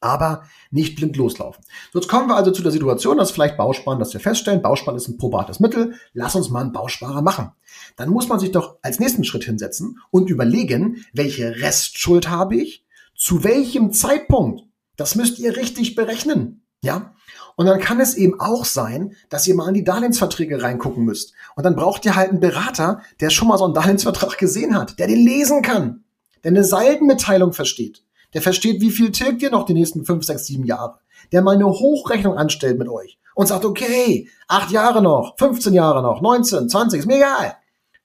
Aber 0.00 0.44
nicht 0.70 0.96
blind 0.96 1.16
loslaufen. 1.16 1.64
So, 1.92 1.98
jetzt 1.98 2.08
kommen 2.08 2.28
wir 2.28 2.36
also 2.36 2.50
zu 2.52 2.62
der 2.62 2.70
Situation, 2.70 3.16
dass 3.16 3.32
vielleicht 3.32 3.56
Bausparen, 3.56 3.98
dass 3.98 4.12
wir 4.12 4.20
feststellen, 4.20 4.62
Bausparen 4.62 4.96
ist 4.96 5.08
ein 5.08 5.18
probates 5.18 5.58
Mittel. 5.58 5.94
Lass 6.12 6.36
uns 6.36 6.50
mal 6.50 6.60
einen 6.60 6.72
Bausparer 6.72 7.22
machen. 7.22 7.50
Dann 7.96 8.10
muss 8.10 8.28
man 8.28 8.38
sich 8.38 8.52
doch 8.52 8.76
als 8.82 9.00
nächsten 9.00 9.24
Schritt 9.24 9.44
hinsetzen 9.44 9.98
und 10.10 10.30
überlegen, 10.30 11.04
welche 11.12 11.56
Restschuld 11.60 12.28
habe 12.28 12.56
ich? 12.56 12.84
Zu 13.16 13.42
welchem 13.42 13.92
Zeitpunkt? 13.92 14.62
Das 14.96 15.14
müsst 15.14 15.38
ihr 15.38 15.56
richtig 15.56 15.96
berechnen. 15.96 16.62
Ja? 16.80 17.14
Und 17.56 17.66
dann 17.66 17.80
kann 17.80 17.98
es 17.98 18.14
eben 18.14 18.38
auch 18.38 18.64
sein, 18.64 19.16
dass 19.30 19.46
ihr 19.46 19.54
mal 19.56 19.68
in 19.68 19.74
die 19.74 19.84
Darlehensverträge 19.84 20.62
reingucken 20.62 21.04
müsst. 21.04 21.32
Und 21.56 21.64
dann 21.64 21.74
braucht 21.74 22.04
ihr 22.04 22.14
halt 22.14 22.30
einen 22.30 22.40
Berater, 22.40 23.02
der 23.20 23.30
schon 23.30 23.48
mal 23.48 23.58
so 23.58 23.64
einen 23.64 23.74
Darlehensvertrag 23.74 24.38
gesehen 24.38 24.76
hat, 24.76 24.98
der 24.98 25.08
den 25.08 25.24
lesen 25.24 25.62
kann, 25.62 26.04
der 26.44 26.52
eine 26.52 26.62
Saldenmitteilung 26.62 27.52
versteht, 27.52 28.04
der 28.34 28.42
versteht, 28.42 28.80
wie 28.80 28.90
viel 28.90 29.12
tilgt 29.12 29.42
ihr 29.42 29.50
noch 29.50 29.64
die 29.64 29.74
nächsten 29.74 30.04
fünf, 30.04 30.24
sechs, 30.24 30.46
sieben 30.46 30.64
Jahre, 30.64 30.98
der 31.32 31.42
mal 31.42 31.54
eine 31.54 31.66
Hochrechnung 31.66 32.36
anstellt 32.36 32.78
mit 32.78 32.88
euch 32.88 33.18
und 33.34 33.46
sagt, 33.46 33.64
okay, 33.64 34.28
acht 34.48 34.70
Jahre 34.70 35.00
noch, 35.00 35.36
15 35.38 35.72
Jahre 35.72 36.02
noch, 36.02 36.20
19, 36.20 36.68
20, 36.68 37.00
ist 37.00 37.06
mir 37.06 37.16
egal. 37.16 37.56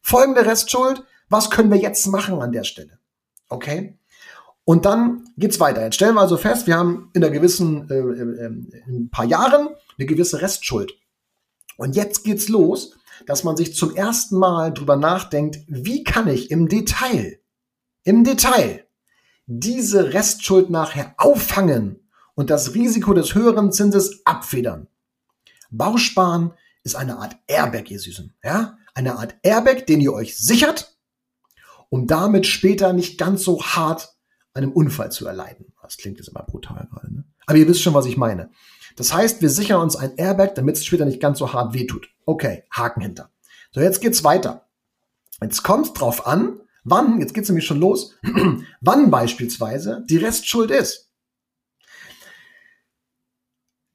Folgende 0.01 0.45
Restschuld, 0.45 1.03
was 1.29 1.49
können 1.49 1.71
wir 1.71 1.79
jetzt 1.79 2.05
machen 2.07 2.41
an 2.41 2.51
der 2.51 2.63
Stelle? 2.63 2.99
Okay? 3.49 3.97
Und 4.65 4.85
dann 4.85 5.29
geht's 5.37 5.59
weiter. 5.59 5.83
Jetzt 5.83 5.95
stellen 5.95 6.15
wir 6.15 6.21
also 6.21 6.37
fest, 6.37 6.67
wir 6.67 6.77
haben 6.77 7.09
in 7.13 7.23
einer 7.23 7.33
gewissen, 7.33 7.89
äh, 7.89 7.95
äh, 7.95 8.45
in 8.45 9.05
ein 9.05 9.09
paar 9.09 9.25
Jahren 9.25 9.69
eine 9.97 10.05
gewisse 10.05 10.41
Restschuld. 10.41 10.93
Und 11.77 11.95
jetzt 11.95 12.23
geht's 12.23 12.47
los, 12.47 12.95
dass 13.25 13.43
man 13.43 13.57
sich 13.57 13.75
zum 13.75 13.95
ersten 13.95 14.37
Mal 14.37 14.73
drüber 14.73 14.95
nachdenkt, 14.95 15.59
wie 15.67 16.03
kann 16.03 16.27
ich 16.27 16.51
im 16.51 16.67
Detail, 16.67 17.39
im 18.03 18.23
Detail 18.23 18.82
diese 19.45 20.13
Restschuld 20.13 20.69
nachher 20.69 21.13
auffangen 21.17 21.99
und 22.35 22.49
das 22.49 22.73
Risiko 22.73 23.13
des 23.13 23.35
höheren 23.35 23.71
Zinses 23.71 24.21
abfedern. 24.25 24.87
Bausparen 25.69 26.53
ist 26.83 26.95
eine 26.95 27.17
Art 27.17 27.35
Airbag, 27.47 27.89
ihr 27.89 27.99
Süßen. 27.99 28.33
Ja? 28.43 28.77
Eine 28.93 29.17
Art 29.17 29.35
Airbag, 29.43 29.85
den 29.87 30.01
ihr 30.01 30.13
euch 30.13 30.37
sichert, 30.37 30.97
um 31.89 32.07
damit 32.07 32.45
später 32.45 32.93
nicht 32.93 33.17
ganz 33.17 33.43
so 33.43 33.61
hart 33.61 34.15
einem 34.53 34.71
Unfall 34.71 35.11
zu 35.11 35.27
erleiden. 35.27 35.73
Das 35.81 35.97
klingt 35.97 36.17
jetzt 36.17 36.29
immer 36.29 36.43
brutal 36.43 36.87
gerade. 36.91 37.13
Ne? 37.13 37.23
Aber 37.45 37.57
ihr 37.57 37.67
wisst 37.67 37.81
schon, 37.81 37.93
was 37.93 38.05
ich 38.05 38.17
meine. 38.17 38.51
Das 38.95 39.13
heißt, 39.13 39.41
wir 39.41 39.49
sichern 39.49 39.81
uns 39.81 39.95
ein 39.95 40.15
Airbag, 40.17 40.53
damit 40.55 40.75
es 40.75 40.85
später 40.85 41.05
nicht 41.05 41.19
ganz 41.19 41.39
so 41.39 41.53
hart 41.53 41.73
wehtut. 41.73 42.07
Okay, 42.25 42.63
Haken 42.71 43.01
hinter. 43.01 43.31
So, 43.71 43.81
jetzt 43.81 44.01
geht's 44.01 44.23
weiter. 44.23 44.67
Jetzt 45.41 45.63
kommt 45.63 45.99
drauf 45.99 46.27
an, 46.27 46.61
wann, 46.83 47.19
jetzt 47.19 47.33
geht's 47.33 47.49
nämlich 47.49 47.65
schon 47.65 47.79
los, 47.79 48.15
wann 48.81 49.11
beispielsweise 49.11 50.03
die 50.09 50.17
Restschuld 50.17 50.71
ist 50.71 51.13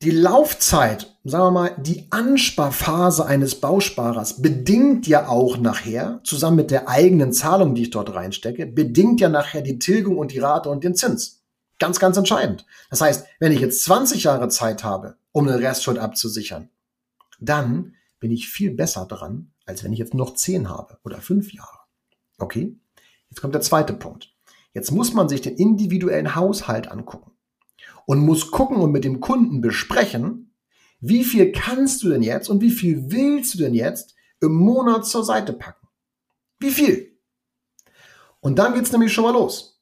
die 0.03 0.11
Laufzeit, 0.13 1.19
sagen 1.25 1.45
wir 1.45 1.51
mal, 1.51 1.77
die 1.77 2.07
Ansparphase 2.11 3.27
eines 3.27 3.57
Bausparers 3.57 4.41
bedingt 4.41 5.09
ja 5.09 5.27
auch 5.27 5.59
nachher, 5.59 6.21
zusammen 6.23 6.57
mit 6.57 6.71
der 6.71 6.89
eigenen 6.89 7.33
Zahlung, 7.33 7.75
die 7.75 7.83
ich 7.83 7.91
dort 7.91 8.15
reinstecke, 8.15 8.67
bedingt 8.67 9.21
ja 9.21 9.29
nachher 9.29 9.61
die 9.61 9.81
Tilgung 9.81 10.17
und 10.17 10.33
die 10.33 10.39
Rate 10.39 10.71
und 10.71 10.85
den 10.85 10.95
Zins. 10.95 11.43
Ganz, 11.81 11.99
ganz 11.99 12.17
entscheidend. 12.17 12.65
Das 12.91 13.01
heißt, 13.01 13.27
wenn 13.41 13.53
ich 13.53 13.61
jetzt 13.61 13.83
20 13.85 14.23
Jahre 14.23 14.49
Zeit 14.49 14.85
habe, 14.85 15.17
um 15.33 15.49
eine 15.49 15.59
Restschuld 15.59 15.99
abzusichern, 15.99 16.71
dann 17.41 17.95
bin 18.21 18.31
ich 18.31 18.49
viel 18.49 18.73
besser 18.73 19.05
dran, 19.07 19.53
als 19.67 19.83
wenn 19.83 19.93
ich 19.93 19.99
jetzt 19.99 20.15
noch 20.15 20.35
10 20.35 20.69
habe 20.69 20.99
oder 21.05 21.21
5 21.21 21.53
Jahre. 21.53 21.78
Okay? 22.39 22.79
Jetzt 23.31 23.41
kommt 23.41 23.55
der 23.55 23.61
zweite 23.61 23.93
Punkt. 23.93 24.35
Jetzt 24.75 24.91
muss 24.91 25.13
man 25.13 25.29
sich 25.29 25.41
den 25.41 25.57
individuellen 25.57 26.35
Haushalt 26.35 26.91
angucken 26.91 27.33
und 28.07 28.21
muss 28.21 28.51
gucken 28.51 28.79
und 28.79 28.93
mit 28.93 29.05
dem 29.05 29.21
Kunden 29.21 29.61
besprechen, 29.61 30.55
wie 31.01 31.25
viel 31.25 31.53
kannst 31.53 32.03
du 32.03 32.09
denn 32.09 32.23
jetzt 32.23 32.49
und 32.49 32.61
wie 32.61 32.71
viel 32.71 33.11
willst 33.11 33.55
du 33.55 33.59
denn 33.59 33.75
jetzt 33.75 34.15
im 34.41 34.55
Monat 34.55 35.07
zur 35.07 35.25
Seite 35.25 35.53
packen? 35.53 35.87
Wie 36.59 36.71
viel? 36.71 37.19
Und 38.41 38.59
dann 38.59 38.75
geht's 38.75 38.93
nämlich 38.93 39.13
schon 39.13 39.25
mal 39.25 39.33
los. 39.33 39.81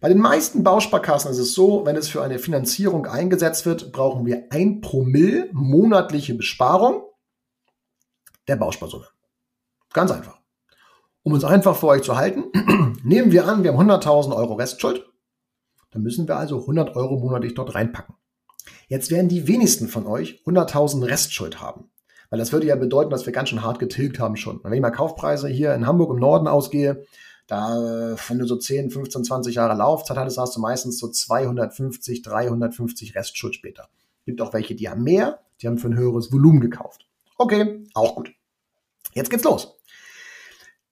Bei 0.00 0.08
den 0.08 0.18
meisten 0.18 0.62
Bausparkassen 0.62 1.30
ist 1.30 1.38
es 1.38 1.54
so, 1.54 1.86
wenn 1.86 1.96
es 1.96 2.08
für 2.08 2.22
eine 2.22 2.38
Finanzierung 2.38 3.06
eingesetzt 3.06 3.64
wird, 3.64 3.92
brauchen 3.92 4.26
wir 4.26 4.46
ein 4.50 4.80
Promille 4.80 5.48
monatliche 5.52 6.34
Besparung 6.34 7.02
der 8.46 8.56
Bausparsumme. 8.56 9.08
Ganz 9.92 10.10
einfach. 10.10 10.35
Um 11.26 11.32
uns 11.32 11.42
einfach 11.42 11.74
für 11.74 11.88
euch 11.88 12.02
zu 12.02 12.16
halten, 12.16 12.44
nehmen 13.02 13.32
wir 13.32 13.48
an, 13.48 13.64
wir 13.64 13.72
haben 13.72 13.90
100.000 13.90 14.34
Euro 14.36 14.54
Restschuld 14.54 15.04
dann 15.96 16.02
müssen 16.02 16.28
wir 16.28 16.36
also 16.36 16.60
100 16.60 16.94
Euro 16.94 17.16
monatlich 17.16 17.54
dort 17.54 17.74
reinpacken. 17.74 18.14
Jetzt 18.88 19.10
werden 19.10 19.30
die 19.30 19.48
wenigsten 19.48 19.88
von 19.88 20.06
euch 20.06 20.42
100.000 20.44 21.06
Restschuld 21.06 21.62
haben. 21.62 21.90
Weil 22.28 22.38
das 22.38 22.52
würde 22.52 22.66
ja 22.66 22.76
bedeuten, 22.76 23.08
dass 23.08 23.24
wir 23.24 23.32
ganz 23.32 23.48
schön 23.48 23.62
hart 23.62 23.78
getilgt 23.78 24.18
haben 24.18 24.36
schon. 24.36 24.60
Wenn 24.62 24.74
ich 24.74 24.80
mal 24.82 24.90
Kaufpreise 24.90 25.48
hier 25.48 25.74
in 25.74 25.86
Hamburg 25.86 26.10
im 26.10 26.18
Norden 26.18 26.48
ausgehe, 26.48 27.06
da, 27.46 28.14
wenn 28.28 28.38
du 28.38 28.46
so 28.46 28.56
10, 28.56 28.90
15, 28.90 29.24
20 29.24 29.54
Jahre 29.54 29.74
Laufzeit 29.74 30.18
hattest, 30.18 30.36
hast 30.36 30.54
du 30.54 30.60
meistens 30.60 30.98
so 30.98 31.08
250, 31.08 32.20
350 32.20 33.14
Restschuld 33.14 33.54
später. 33.54 33.88
Gibt 34.26 34.42
auch 34.42 34.52
welche, 34.52 34.74
die 34.74 34.90
haben 34.90 35.02
mehr, 35.02 35.38
die 35.62 35.66
haben 35.66 35.78
für 35.78 35.88
ein 35.88 35.96
höheres 35.96 36.30
Volumen 36.30 36.60
gekauft. 36.60 37.06
Okay, 37.38 37.84
auch 37.94 38.16
gut. 38.16 38.32
Jetzt 39.14 39.30
geht's 39.30 39.44
los. 39.44 39.78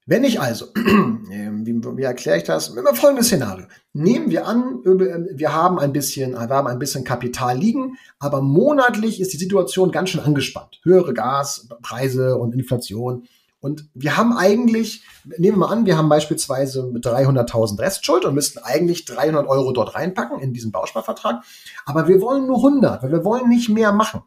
Wenn 0.07 0.23
ich 0.23 0.39
also, 0.39 0.67
ähm, 0.75 1.65
wie, 1.65 1.73
wie 1.97 2.03
erkläre 2.03 2.37
ich 2.37 2.43
das? 2.43 2.75
Folgendes 2.93 3.27
Szenario. 3.27 3.65
Nehmen 3.93 4.29
wir 4.29 4.45
an, 4.45 4.81
wir 4.83 5.53
haben 5.53 5.79
ein 5.79 5.93
bisschen, 5.93 6.33
wir 6.33 6.49
haben 6.49 6.67
ein 6.67 6.77
bisschen 6.77 7.03
Kapital 7.03 7.57
liegen, 7.57 7.97
aber 8.19 8.41
monatlich 8.41 9.19
ist 9.19 9.33
die 9.33 9.37
Situation 9.37 9.91
ganz 9.91 10.11
schön 10.11 10.21
angespannt. 10.21 10.79
Höhere 10.83 11.13
Gaspreise 11.13 12.37
und 12.37 12.53
Inflation. 12.53 13.23
Und 13.59 13.89
wir 13.95 14.15
haben 14.15 14.37
eigentlich, 14.37 15.03
nehmen 15.23 15.57
wir 15.57 15.65
mal 15.65 15.73
an, 15.73 15.87
wir 15.87 15.97
haben 15.97 16.07
beispielsweise 16.07 16.83
300.000 16.83 17.79
Restschuld 17.79 18.25
und 18.25 18.35
müssten 18.35 18.59
eigentlich 18.59 19.05
300 19.05 19.47
Euro 19.47 19.71
dort 19.71 19.95
reinpacken 19.95 20.39
in 20.39 20.53
diesen 20.53 20.71
Bausparvertrag. 20.71 21.43
Aber 21.87 22.07
wir 22.07 22.21
wollen 22.21 22.45
nur 22.45 22.57
100, 22.57 23.01
weil 23.01 23.11
wir 23.11 23.25
wollen 23.25 23.49
nicht 23.49 23.69
mehr 23.69 23.91
machen. 23.91 24.21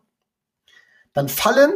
Dann 1.12 1.28
fallen, 1.28 1.70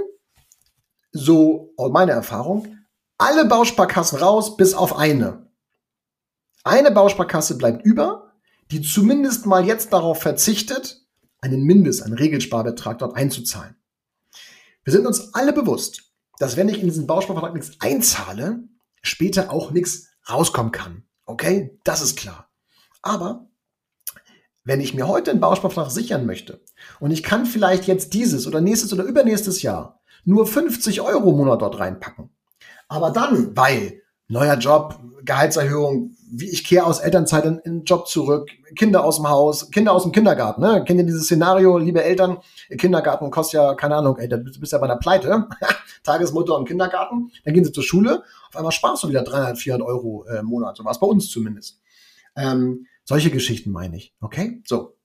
so 1.13 1.73
meine 1.79 2.11
Erfahrung, 2.11 2.82
alle 3.23 3.45
Bausparkassen 3.45 4.19
raus, 4.19 4.57
bis 4.57 4.75
auf 4.75 4.97
eine. 4.97 5.47
Eine 6.65 6.91
Bausparkasse 6.91 7.57
bleibt 7.57 7.85
über, 7.85 8.33
die 8.73 8.83
zumindest 8.83 9.47
mal 9.47 9.65
jetzt 9.65 9.93
darauf 9.93 10.21
verzichtet, 10.21 11.07
einen 11.41 11.63
Mindest, 11.63 12.03
einen 12.03 12.15
Regelsparbetrag 12.15 12.99
dort 12.99 13.15
einzuzahlen. 13.15 13.77
Wir 14.83 14.93
sind 14.93 15.07
uns 15.07 15.35
alle 15.35 15.53
bewusst, 15.53 16.03
dass 16.41 16.57
wenn 16.57 16.69
ich 16.69 16.81
in 16.81 16.87
diesen 16.87 17.07
Bausparvertrag 17.07 17.55
nichts 17.55 17.77
einzahle, 17.79 18.65
später 19.03 19.53
auch 19.53 19.71
nichts 19.71 20.09
rauskommen 20.29 20.73
kann. 20.73 21.05
Okay, 21.25 21.79
das 21.85 22.03
ist 22.03 22.19
klar. 22.19 22.49
Aber 23.03 23.49
wenn 24.65 24.81
ich 24.81 24.95
mir 24.95 25.07
heute 25.07 25.31
einen 25.31 25.39
Bausparvertrag 25.39 25.93
sichern 25.93 26.27
möchte 26.27 26.61
und 26.99 27.13
ich 27.13 27.23
kann 27.23 27.47
vielleicht 27.47 27.87
jetzt 27.87 28.15
dieses 28.15 28.49
oder 28.49 28.61
nächstes 28.61 28.93
oder 28.93 29.05
übernächstes 29.05 29.63
Jahr 29.63 30.01
nur 30.25 30.45
50 30.45 31.03
Euro 31.03 31.31
im 31.31 31.37
Monat 31.37 31.63
dort 31.63 31.79
reinpacken, 31.79 32.31
aber 32.93 33.11
dann, 33.11 33.57
weil 33.57 34.03
neuer 34.29 34.57
Job, 34.57 34.99
Gehaltserhöhung, 35.25 36.17
wie 36.31 36.49
ich 36.49 36.65
kehre 36.65 36.87
aus 36.87 37.01
Elternzeit 37.01 37.45
in, 37.45 37.59
in 37.59 37.85
Job 37.85 38.09
zurück, 38.09 38.51
Kinder 38.75 39.05
aus 39.05 39.17
dem 39.17 39.29
Haus, 39.29 39.71
Kinder 39.71 39.93
aus 39.93 40.03
dem 40.03 40.13
Kindergarten. 40.13 40.63
Ne? 40.63 40.83
Kennt 40.85 40.99
ihr 40.99 41.07
dieses 41.07 41.25
Szenario, 41.25 41.79
liebe 41.79 42.03
Eltern? 42.03 42.39
Kindergarten 42.79 43.31
kostet 43.31 43.55
ja, 43.55 43.75
keine 43.75 43.97
Ahnung, 43.97 44.17
ey, 44.17 44.29
du 44.29 44.39
bist 44.39 44.73
ja 44.73 44.79
bei 44.79 44.87
einer 44.87 44.97
Pleite. 44.97 45.49
Tagesmutter 46.03 46.57
und 46.57 46.67
Kindergarten. 46.67 47.31
Dann 47.45 47.55
gehen 47.55 47.65
sie 47.65 47.73
zur 47.73 47.85
Schule. 47.85 48.25
Auf 48.49 48.57
einmal 48.57 48.73
sparst 48.73 49.05
du 49.05 49.09
wieder 49.09 49.23
300, 49.23 49.59
400 49.59 49.87
Euro 49.87 50.25
äh, 50.27 50.39
im 50.39 50.47
Monat. 50.47 50.77
So 50.77 50.85
war 50.85 50.93
es 50.93 51.01
bei 51.01 51.07
uns 51.07 51.29
zumindest. 51.29 51.81
Ähm, 52.35 52.87
solche 53.05 53.31
Geschichten 53.31 53.71
meine 53.71 53.97
ich. 53.97 54.15
Okay? 54.21 54.63
So. 54.67 54.97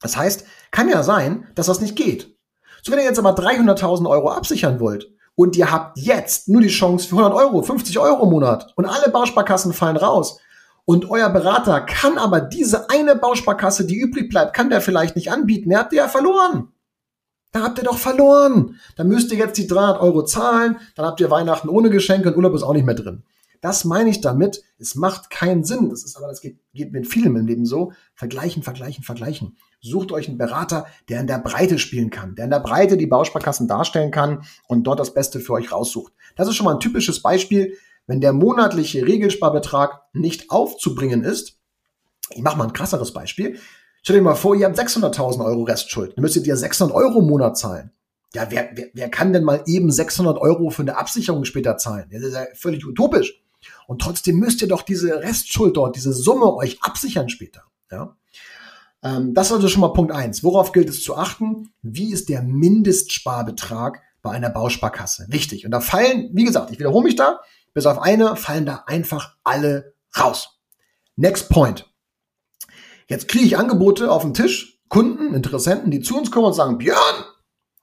Das 0.00 0.16
heißt, 0.16 0.44
kann 0.70 0.88
ja 0.88 1.02
sein, 1.02 1.48
dass 1.54 1.66
das 1.66 1.80
nicht 1.80 1.96
geht. 1.96 2.36
So, 2.82 2.92
wenn 2.92 2.98
ihr 2.98 3.06
jetzt 3.06 3.18
aber 3.18 3.34
300.000 3.34 4.08
Euro 4.08 4.30
absichern 4.30 4.78
wollt 4.78 5.15
und 5.36 5.56
ihr 5.56 5.70
habt 5.70 5.98
jetzt 5.98 6.48
nur 6.48 6.60
die 6.60 6.68
Chance 6.68 7.06
für 7.06 7.16
100 7.16 7.34
Euro, 7.34 7.62
50 7.62 7.98
Euro 8.00 8.24
im 8.24 8.30
Monat 8.30 8.72
und 8.74 8.86
alle 8.86 9.10
Bausparkassen 9.10 9.72
fallen 9.72 9.96
raus 9.96 10.40
und 10.86 11.10
euer 11.10 11.28
Berater 11.30 11.80
kann 11.80 12.16
aber 12.16 12.40
diese 12.40 12.90
eine 12.90 13.16
Bausparkasse, 13.16 13.86
die 13.86 13.96
übrig 13.96 14.28
bleibt, 14.30 14.54
kann 14.54 14.70
der 14.70 14.80
vielleicht 14.80 15.16
nicht 15.16 15.30
anbieten, 15.30 15.70
der 15.70 15.80
habt 15.80 15.92
ihr 15.92 15.98
ja 15.98 16.08
verloren. 16.08 16.72
Da 17.52 17.62
habt 17.62 17.78
ihr 17.78 17.84
doch 17.84 17.98
verloren. 17.98 18.76
Dann 18.96 19.08
müsst 19.08 19.32
ihr 19.32 19.38
jetzt 19.38 19.58
die 19.58 19.66
300 19.66 20.00
Euro 20.00 20.24
zahlen, 20.24 20.76
dann 20.94 21.06
habt 21.06 21.20
ihr 21.20 21.30
Weihnachten 21.30 21.68
ohne 21.68 21.90
Geschenke 21.90 22.28
und 22.28 22.36
Urlaub 22.36 22.54
ist 22.54 22.62
auch 22.62 22.72
nicht 22.72 22.86
mehr 22.86 22.94
drin. 22.94 23.24
Das 23.66 23.84
meine 23.84 24.10
ich 24.10 24.20
damit. 24.20 24.62
Es 24.78 24.94
macht 24.94 25.28
keinen 25.28 25.64
Sinn. 25.64 25.90
Das 25.90 26.04
ist 26.04 26.16
aber, 26.16 26.28
das 26.28 26.40
geht, 26.40 26.60
geht 26.72 26.92
mit 26.92 27.08
vielen 27.08 27.34
im 27.34 27.48
Leben 27.48 27.66
so. 27.66 27.90
Vergleichen, 28.14 28.62
vergleichen, 28.62 29.02
vergleichen. 29.02 29.56
Sucht 29.80 30.12
euch 30.12 30.28
einen 30.28 30.38
Berater, 30.38 30.86
der 31.08 31.20
in 31.20 31.26
der 31.26 31.40
Breite 31.40 31.80
spielen 31.80 32.10
kann, 32.10 32.36
der 32.36 32.44
in 32.44 32.52
der 32.52 32.60
Breite 32.60 32.96
die 32.96 33.08
Bausparkassen 33.08 33.66
darstellen 33.66 34.12
kann 34.12 34.44
und 34.68 34.84
dort 34.84 35.00
das 35.00 35.14
Beste 35.14 35.40
für 35.40 35.54
euch 35.54 35.72
raussucht. 35.72 36.12
Das 36.36 36.46
ist 36.46 36.54
schon 36.54 36.64
mal 36.64 36.74
ein 36.74 36.80
typisches 36.80 37.22
Beispiel, 37.22 37.76
wenn 38.06 38.20
der 38.20 38.32
monatliche 38.32 39.04
Regelsparbetrag 39.04 40.00
nicht 40.12 40.52
aufzubringen 40.52 41.24
ist. 41.24 41.58
Ich 42.30 42.42
mache 42.42 42.56
mal 42.56 42.68
ein 42.68 42.72
krasseres 42.72 43.12
Beispiel. 43.12 43.58
Stell 44.04 44.14
dir 44.14 44.22
mal 44.22 44.36
vor, 44.36 44.54
ihr 44.54 44.66
habt 44.66 44.78
600.000 44.78 45.44
Euro 45.44 45.64
Restschuld. 45.64 46.16
Dann 46.16 46.22
müsstet 46.22 46.46
ihr 46.46 46.56
600 46.56 46.94
Euro 46.94 47.18
im 47.18 47.26
Monat 47.26 47.58
zahlen. 47.58 47.90
Ja, 48.32 48.46
wer, 48.48 48.70
wer, 48.74 48.90
wer 48.92 49.08
kann 49.08 49.32
denn 49.32 49.42
mal 49.42 49.64
eben 49.66 49.90
600 49.90 50.38
Euro 50.38 50.70
für 50.70 50.82
eine 50.82 50.96
Absicherung 50.96 51.44
später 51.44 51.76
zahlen? 51.78 52.08
Das 52.12 52.22
ist 52.22 52.34
ja 52.34 52.46
völlig 52.54 52.86
utopisch. 52.86 53.42
Und 53.86 54.00
trotzdem 54.02 54.38
müsst 54.38 54.62
ihr 54.62 54.68
doch 54.68 54.82
diese 54.82 55.20
Restschuld 55.20 55.76
dort, 55.76 55.96
diese 55.96 56.12
Summe 56.12 56.54
euch 56.54 56.78
absichern 56.82 57.28
später. 57.28 57.64
Ja? 57.90 58.16
Ähm, 59.02 59.34
das 59.34 59.48
ist 59.48 59.52
also 59.52 59.68
schon 59.68 59.80
mal 59.80 59.92
Punkt 59.92 60.12
eins. 60.12 60.42
Worauf 60.42 60.72
gilt 60.72 60.88
es 60.88 61.02
zu 61.02 61.16
achten? 61.16 61.70
Wie 61.82 62.12
ist 62.12 62.28
der 62.28 62.42
Mindestsparbetrag 62.42 64.02
bei 64.22 64.32
einer 64.32 64.50
Bausparkasse? 64.50 65.26
Wichtig. 65.28 65.64
Und 65.64 65.70
da 65.70 65.80
fallen, 65.80 66.30
wie 66.32 66.44
gesagt, 66.44 66.70
ich 66.70 66.78
wiederhole 66.78 67.04
mich 67.04 67.16
da, 67.16 67.40
bis 67.74 67.86
auf 67.86 68.00
eine 68.00 68.36
fallen 68.36 68.66
da 68.66 68.84
einfach 68.86 69.36
alle 69.44 69.94
raus. 70.18 70.58
Next 71.16 71.48
point. 71.48 71.90
Jetzt 73.08 73.28
kriege 73.28 73.44
ich 73.44 73.56
Angebote 73.56 74.10
auf 74.10 74.22
dem 74.22 74.34
Tisch, 74.34 74.80
Kunden, 74.88 75.34
Interessenten, 75.34 75.90
die 75.90 76.00
zu 76.00 76.18
uns 76.18 76.30
kommen 76.30 76.46
und 76.46 76.54
sagen, 76.54 76.78
Björn, 76.78 77.24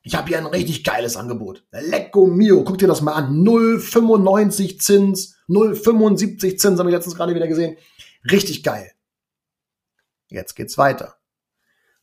ich 0.02 0.16
habe 0.16 0.28
hier 0.28 0.38
ein 0.38 0.46
richtig 0.46 0.84
geiles 0.84 1.16
Angebot. 1.16 1.64
Lecco 1.72 2.28
mio, 2.28 2.64
guck 2.64 2.78
dir 2.78 2.88
das 2.88 3.02
mal 3.02 3.14
an. 3.14 3.44
0,95 3.44 4.80
Zins, 4.80 5.33
0,75 5.50 6.58
Zins, 6.58 6.80
habe 6.80 6.90
ich 6.90 6.96
letztens 6.96 7.16
gerade 7.16 7.36
wieder 7.36 7.48
gesehen. 7.48 7.78
Richtig 8.30 8.64
geil. 8.64 8.92
Jetzt 10.30 10.56
geht's 10.56 10.78
weiter. 10.78 11.18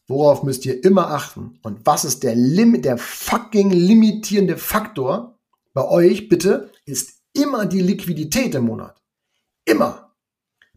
Worauf 0.07 0.43
müsst 0.43 0.67
ihr 0.67 0.83
immer 0.85 1.11
achten? 1.11 1.59
Und 1.63 1.87
was 1.87 2.05
ist 2.05 2.23
der 2.23 2.35
Limit, 2.35 2.85
der 2.85 2.99
fucking 2.99 3.71
limitierende 3.71 4.57
Faktor 4.57 5.39
bei 5.73 5.87
euch, 5.87 6.29
bitte, 6.29 6.73
ist 6.85 7.21
immer 7.33 7.67
die 7.67 7.81
Liquidität 7.81 8.55
im 8.55 8.65
Monat. 8.65 9.01
Immer. 9.65 10.17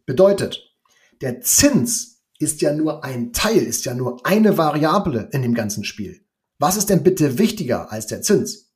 Bedeutet, 0.05 0.75
der 1.21 1.41
Zins 1.41 2.23
ist 2.37 2.61
ja 2.61 2.73
nur 2.73 3.03
ein 3.03 3.33
Teil, 3.33 3.63
ist 3.63 3.85
ja 3.85 3.93
nur 3.93 4.25
eine 4.25 4.57
Variable 4.57 5.29
in 5.31 5.41
dem 5.41 5.55
ganzen 5.55 5.83
Spiel. 5.83 6.23
Was 6.59 6.77
ist 6.77 6.89
denn 6.89 7.03
bitte 7.03 7.39
wichtiger 7.39 7.91
als 7.91 8.07
der 8.07 8.21
Zins? 8.21 8.73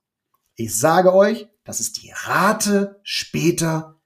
Ich 0.56 0.76
sage 0.76 1.14
euch, 1.14 1.48
das 1.68 1.82
ist 1.82 2.02
die 2.02 2.14
Rate 2.16 2.98
später, 3.04 4.00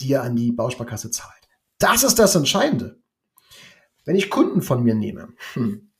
die 0.00 0.08
ihr 0.08 0.22
an 0.22 0.36
die 0.36 0.52
Bausparkasse 0.52 1.10
zahlt. 1.10 1.48
Das 1.78 2.02
ist 2.02 2.18
das 2.18 2.34
Entscheidende. 2.34 3.00
Wenn 4.04 4.16
ich 4.16 4.28
Kunden 4.28 4.60
von 4.60 4.82
mir 4.82 4.94
nehme, 4.94 5.28
hm, 5.54 5.92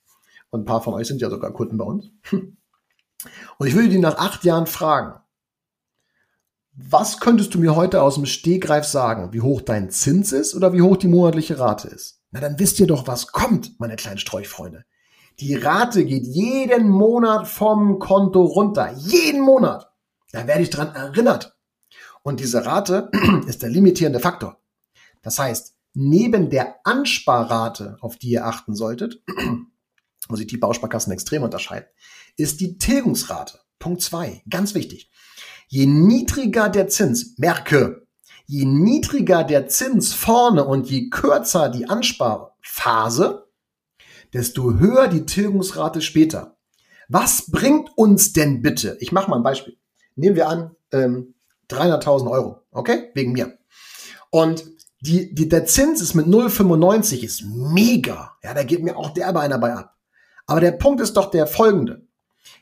und 0.50 0.60
ein 0.60 0.64
paar 0.66 0.82
von 0.82 0.92
euch 0.92 1.06
sind 1.06 1.22
ja 1.22 1.30
sogar 1.30 1.54
Kunden 1.54 1.78
bei 1.78 1.86
uns, 1.86 2.10
hm, 2.24 2.58
und 3.56 3.66
ich 3.66 3.74
würde 3.74 3.88
die 3.88 3.98
nach 3.98 4.18
acht 4.18 4.44
Jahren 4.44 4.66
fragen, 4.66 5.18
was 6.72 7.18
könntest 7.18 7.54
du 7.54 7.58
mir 7.58 7.76
heute 7.76 8.02
aus 8.02 8.16
dem 8.16 8.26
Stegreif 8.26 8.84
sagen, 8.84 9.32
wie 9.32 9.40
hoch 9.40 9.62
dein 9.62 9.88
Zins 9.90 10.32
ist 10.32 10.54
oder 10.54 10.74
wie 10.74 10.82
hoch 10.82 10.98
die 10.98 11.08
monatliche 11.08 11.58
Rate 11.58 11.88
ist? 11.88 12.20
Na, 12.30 12.40
dann 12.40 12.58
wisst 12.58 12.78
ihr 12.78 12.86
doch, 12.86 13.06
was 13.06 13.28
kommt, 13.28 13.80
meine 13.80 13.96
kleinen 13.96 14.18
Streuchfreunde. 14.18 14.84
Die 15.38 15.54
Rate 15.54 16.04
geht 16.04 16.26
jeden 16.26 16.90
Monat 16.90 17.48
vom 17.48 17.98
Konto 17.98 18.42
runter. 18.42 18.92
Jeden 18.98 19.40
Monat. 19.40 19.89
Da 20.32 20.46
werde 20.46 20.62
ich 20.62 20.70
dran 20.70 20.94
erinnert. 20.94 21.56
Und 22.22 22.40
diese 22.40 22.64
Rate 22.64 23.10
ist 23.46 23.62
der 23.62 23.70
limitierende 23.70 24.20
Faktor. 24.20 24.60
Das 25.22 25.38
heißt, 25.38 25.76
neben 25.94 26.50
der 26.50 26.76
Ansparrate, 26.84 27.96
auf 28.00 28.16
die 28.16 28.30
ihr 28.30 28.46
achten 28.46 28.74
solltet, 28.74 29.22
wo 30.28 30.36
sich 30.36 30.46
die 30.46 30.56
Bausparkassen 30.56 31.12
extrem 31.12 31.42
unterscheiden, 31.42 31.88
ist 32.36 32.60
die 32.60 32.78
Tilgungsrate. 32.78 33.60
Punkt 33.78 34.02
zwei, 34.02 34.42
Ganz 34.48 34.74
wichtig. 34.74 35.10
Je 35.68 35.86
niedriger 35.86 36.68
der 36.68 36.88
Zins, 36.88 37.38
merke, 37.38 38.06
je 38.46 38.64
niedriger 38.64 39.44
der 39.44 39.68
Zins 39.68 40.12
vorne 40.12 40.64
und 40.64 40.90
je 40.90 41.08
kürzer 41.10 41.68
die 41.68 41.88
Ansparphase, 41.88 43.46
desto 44.32 44.74
höher 44.74 45.08
die 45.08 45.26
Tilgungsrate 45.26 46.02
später. 46.02 46.58
Was 47.08 47.50
bringt 47.50 47.90
uns 47.96 48.32
denn 48.32 48.62
bitte? 48.62 48.96
Ich 49.00 49.12
mache 49.12 49.30
mal 49.30 49.36
ein 49.36 49.42
Beispiel. 49.42 49.79
Nehmen 50.20 50.36
wir 50.36 50.48
an, 50.48 50.76
ähm, 50.92 51.34
300.000 51.70 52.30
Euro, 52.30 52.60
okay? 52.72 53.10
Wegen 53.14 53.32
mir. 53.32 53.56
Und 54.30 54.64
die, 55.00 55.34
die, 55.34 55.48
der 55.48 55.64
Zins 55.64 56.02
ist 56.02 56.14
mit 56.14 56.26
0,95 56.26 57.24
ist 57.24 57.42
mega. 57.42 58.32
Ja, 58.44 58.52
da 58.52 58.62
geht 58.64 58.82
mir 58.82 58.96
auch 58.96 59.10
derbe 59.10 59.40
einer 59.40 59.58
bei 59.58 59.72
ab. 59.72 59.96
Aber 60.46 60.60
der 60.60 60.72
Punkt 60.72 61.00
ist 61.00 61.16
doch 61.16 61.30
der 61.30 61.46
folgende. 61.46 62.02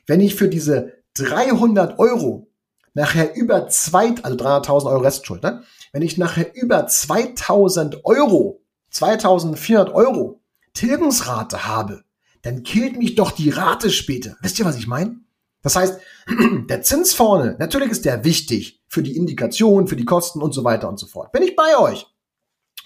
Wenn 0.07 0.21
ich 0.21 0.35
für 0.35 0.47
diese 0.47 0.93
300 1.15 1.99
Euro 1.99 2.47
nachher 2.93 3.35
über 3.35 3.67
zwei, 3.67 4.15
also 4.23 4.37
300.000 4.37 4.85
Euro 4.85 5.01
Restschuld, 5.01 5.43
ne? 5.43 5.63
Wenn 5.91 6.01
ich 6.01 6.17
nachher 6.17 6.55
über 6.55 6.87
2000 6.87 8.05
Euro, 8.05 8.61
2400 8.91 9.93
Euro 9.93 10.39
Tilgungsrate 10.73 11.67
habe, 11.67 12.03
dann 12.41 12.63
killt 12.63 12.97
mich 12.97 13.15
doch 13.15 13.31
die 13.31 13.49
Rate 13.49 13.89
später. 13.89 14.37
Wisst 14.41 14.59
ihr, 14.59 14.65
was 14.65 14.77
ich 14.77 14.87
meine? 14.87 15.19
Das 15.61 15.75
heißt, 15.75 15.99
der 16.69 16.81
Zins 16.81 17.13
vorne, 17.13 17.55
natürlich 17.59 17.91
ist 17.91 18.05
der 18.05 18.23
wichtig 18.23 18.83
für 18.87 19.03
die 19.03 19.15
Indikation, 19.15 19.87
für 19.87 19.95
die 19.95 20.05
Kosten 20.05 20.41
und 20.41 20.53
so 20.53 20.63
weiter 20.63 20.89
und 20.89 20.99
so 20.99 21.07
fort. 21.07 21.31
Bin 21.31 21.43
ich 21.43 21.55
bei 21.55 21.77
euch. 21.77 22.07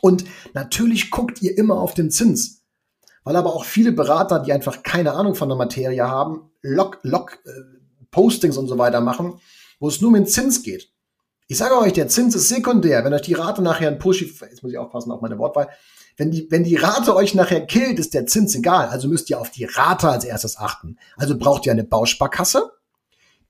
Und 0.02 0.26
natürlich 0.54 1.12
guckt 1.12 1.42
ihr 1.42 1.58
immer 1.58 1.80
auf 1.80 1.94
den 1.94 2.12
Zins. 2.12 2.64
Weil 3.24 3.38
aber 3.38 3.56
auch 3.56 3.64
viele 3.64 3.94
Berater, 3.94 4.40
die 4.40 4.52
einfach 4.52 4.84
keine 4.84 5.14
Ahnung 5.14 5.36
von 5.36 5.48
der 5.48 5.58
Materie 5.58 6.06
haben, 6.06 6.52
Log, 6.62 7.00
Log, 7.04 7.40
äh, 7.46 7.52
Postings 8.12 8.58
und 8.58 8.68
so 8.68 8.78
weiter 8.78 9.02
machen, 9.02 9.40
wo 9.80 9.88
es 9.88 10.02
nur 10.02 10.10
um 10.10 10.16
den 10.16 10.26
Zins 10.26 10.62
geht. 10.62 10.92
Ich 11.48 11.58
sage 11.58 11.78
euch, 11.78 11.94
der 11.94 12.08
Zins 12.08 12.36
ist 12.36 12.50
sekundär. 12.50 13.04
Wenn 13.04 13.14
euch 13.14 13.22
die 13.22 13.34
Rate 13.34 13.62
nachher 13.62 13.88
ein 13.88 14.00
Pushy, 14.00 14.26
jetzt 14.26 14.64
muss 14.64 14.72
ich 14.72 14.78
aufpassen 14.78 15.12
auf 15.12 15.22
meine 15.22 15.38
Wortwahl, 15.38 15.70
wenn 16.18 16.32
die, 16.32 16.48
wenn 16.50 16.64
die 16.64 16.76
Rate 16.76 17.16
euch 17.16 17.34
nachher 17.34 17.66
killt, 17.66 18.00
ist 18.00 18.14
der 18.14 18.26
Zins 18.26 18.56
egal. 18.56 18.88
Also 18.88 19.08
müsst 19.08 19.30
ihr 19.30 19.40
auf 19.40 19.50
die 19.50 19.66
Rate 19.66 20.10
als 20.10 20.26
erstes 20.26 20.58
achten. 20.58 20.98
Also 21.18 21.38
braucht 21.38 21.66
ihr 21.66 21.72
eine 21.72 21.84
Bausparkasse, 21.84 22.72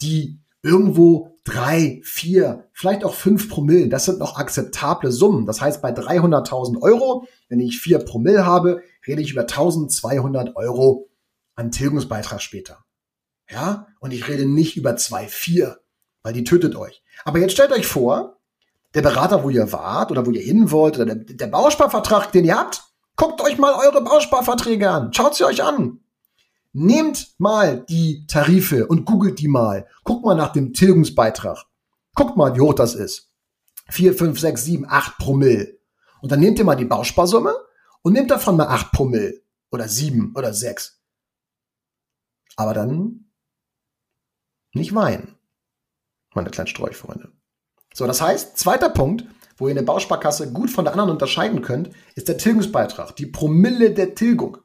die 0.02 0.40
irgendwo 0.62 1.38
drei, 1.44 2.02
vier, 2.04 2.70
vielleicht 2.72 3.04
auch 3.04 3.14
fünf 3.14 3.50
Promille, 3.50 3.90
das 3.90 4.06
sind 4.06 4.20
noch 4.20 4.38
akzeptable 4.38 5.12
Summen. 5.12 5.46
Das 5.46 5.60
heißt, 5.60 5.82
bei 5.82 5.92
300.000 5.92 6.82
Euro, 6.82 7.28
wenn 7.50 7.60
ich 7.60 7.82
vier 7.82 8.00
Promille 8.00 8.46
habe, 8.46 8.82
rede 9.06 9.22
ich 9.22 9.32
über 9.32 9.42
1200 9.42 10.56
Euro 10.56 11.10
an 11.56 11.72
Tilgungsbeitrag 11.72 12.42
später. 12.42 12.86
Ja? 13.50 13.88
Und 14.00 14.12
ich 14.12 14.28
rede 14.28 14.46
nicht 14.46 14.78
über 14.78 14.96
zwei, 14.96 15.28
vier, 15.28 15.80
weil 16.24 16.34
die 16.34 16.46
tötet 16.46 16.76
euch. 16.76 17.04
Aber 17.26 17.40
jetzt 17.40 17.52
stellt 17.52 17.74
euch 17.74 17.86
vor, 17.86 18.40
der 18.94 19.02
Berater, 19.02 19.44
wo 19.44 19.50
ihr 19.50 19.72
wart 19.72 20.12
oder 20.12 20.26
wo 20.26 20.32
ihr 20.32 20.42
hin 20.42 20.72
wollt 20.72 20.96
oder 20.96 21.16
der, 21.16 21.36
der 21.36 21.48
Bausparvertrag, 21.48 22.32
den 22.32 22.46
ihr 22.46 22.58
habt, 22.58 22.84
guckt 23.16 23.42
euch 23.42 23.58
mal 23.58 23.74
eure 23.74 24.04
Bausparverträge 24.04 24.90
an. 24.90 25.14
Schaut 25.14 25.36
sie 25.36 25.46
euch 25.46 25.64
an. 25.64 26.00
Nehmt 26.74 27.36
mal 27.38 27.86
die 27.86 28.26
Tarife 28.28 28.88
und 28.88 29.06
googelt 29.06 29.40
die 29.40 29.48
mal. 29.48 29.88
Guckt 30.04 30.26
mal 30.26 30.36
nach 30.36 30.54
dem 30.54 30.74
Tilgungsbeitrag. 30.74 31.66
Guckt 32.16 32.38
mal, 32.38 32.56
wie 32.56 32.62
hoch 32.62 32.74
das 32.74 32.96
ist. 32.96 33.32
4, 33.90 34.14
5, 34.14 34.40
6, 34.40 34.64
7, 34.64 34.86
8 34.88 35.18
Promille. 35.18 35.80
Und 36.22 36.32
dann 36.32 36.40
nehmt 36.40 36.58
ihr 36.58 36.66
mal 36.66 36.76
die 36.76 36.86
Bausparsumme 36.86 37.54
und 38.02 38.14
nehmt 38.14 38.32
davon 38.32 38.58
mal 38.58 38.68
8 38.68 38.92
Promille 38.92 39.42
oder 39.72 39.88
7 39.88 40.34
oder 40.36 40.54
6. 40.54 41.00
Aber 42.56 42.74
dann 42.74 43.32
nicht 44.74 44.96
weinen, 44.96 45.38
meine 46.34 46.50
kleinen 46.50 46.68
Streuchfreunde. 46.68 47.32
So, 47.94 48.08
das 48.08 48.22
heißt, 48.22 48.58
zweiter 48.58 48.90
Punkt, 48.90 49.26
wo 49.58 49.68
ihr 49.68 49.72
eine 49.72 49.84
Bausparkasse 49.84 50.52
gut 50.52 50.72
von 50.72 50.86
der 50.86 50.94
anderen 50.94 51.12
unterscheiden 51.12 51.62
könnt, 51.62 51.92
ist 52.16 52.28
der 52.28 52.38
Tilgungsbeitrag, 52.38 53.16
die 53.16 53.28
Promille 53.28 53.92
der 53.92 54.16
Tilgung. 54.16 54.58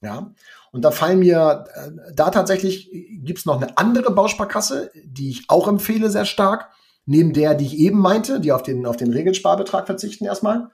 Ja, 0.00 0.34
und 0.72 0.82
da 0.82 0.90
fallen 0.90 1.20
mir, 1.20 1.64
äh, 1.74 2.12
da 2.14 2.30
tatsächlich 2.30 2.90
gibt's 3.22 3.46
noch 3.46 3.60
eine 3.60 3.78
andere 3.78 4.12
Bausparkasse, 4.12 4.90
die 5.04 5.30
ich 5.30 5.44
auch 5.48 5.68
empfehle 5.68 6.10
sehr 6.10 6.24
stark, 6.24 6.70
neben 7.06 7.32
der, 7.32 7.54
die 7.54 7.66
ich 7.66 7.78
eben 7.78 7.98
meinte, 7.98 8.40
die 8.40 8.52
auf 8.52 8.62
den, 8.62 8.84
auf 8.84 8.96
den 8.96 9.12
Regelsparbetrag 9.12 9.86
verzichten 9.86 10.24
erstmal. 10.24 10.70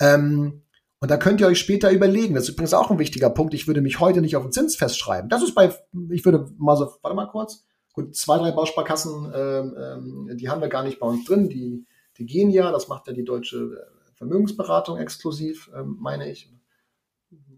Ähm, 0.00 0.62
und 1.00 1.10
da 1.10 1.18
könnt 1.18 1.40
ihr 1.40 1.46
euch 1.46 1.58
später 1.58 1.90
überlegen. 1.90 2.34
Das 2.34 2.44
ist 2.44 2.54
übrigens 2.54 2.72
auch 2.72 2.90
ein 2.90 2.98
wichtiger 2.98 3.28
Punkt. 3.28 3.52
Ich 3.52 3.66
würde 3.66 3.82
mich 3.82 4.00
heute 4.00 4.22
nicht 4.22 4.36
auf 4.36 4.44
den 4.44 4.52
Zins 4.52 4.76
festschreiben. 4.76 5.28
Das 5.28 5.42
ist 5.42 5.54
bei, 5.54 5.74
ich 6.10 6.24
würde 6.24 6.50
mal 6.56 6.76
so, 6.76 6.90
warte 7.02 7.14
mal 7.14 7.26
kurz. 7.26 7.66
Gut, 7.94 8.16
zwei, 8.16 8.38
drei 8.38 8.50
Bausparkassen, 8.50 9.32
ähm, 9.32 9.76
ähm, 9.78 10.36
die 10.36 10.48
haben 10.48 10.60
wir 10.60 10.68
gar 10.68 10.82
nicht 10.82 10.98
bei 10.98 11.06
uns 11.06 11.24
drin. 11.24 11.48
Die, 11.48 11.86
die 12.18 12.26
gehen 12.26 12.50
ja, 12.50 12.72
das 12.72 12.88
macht 12.88 13.06
ja 13.06 13.12
die 13.12 13.24
deutsche 13.24 13.56
äh, 13.56 14.14
Vermögensberatung 14.14 14.98
exklusiv, 14.98 15.70
ähm, 15.74 15.96
meine 16.00 16.28
ich. 16.28 16.52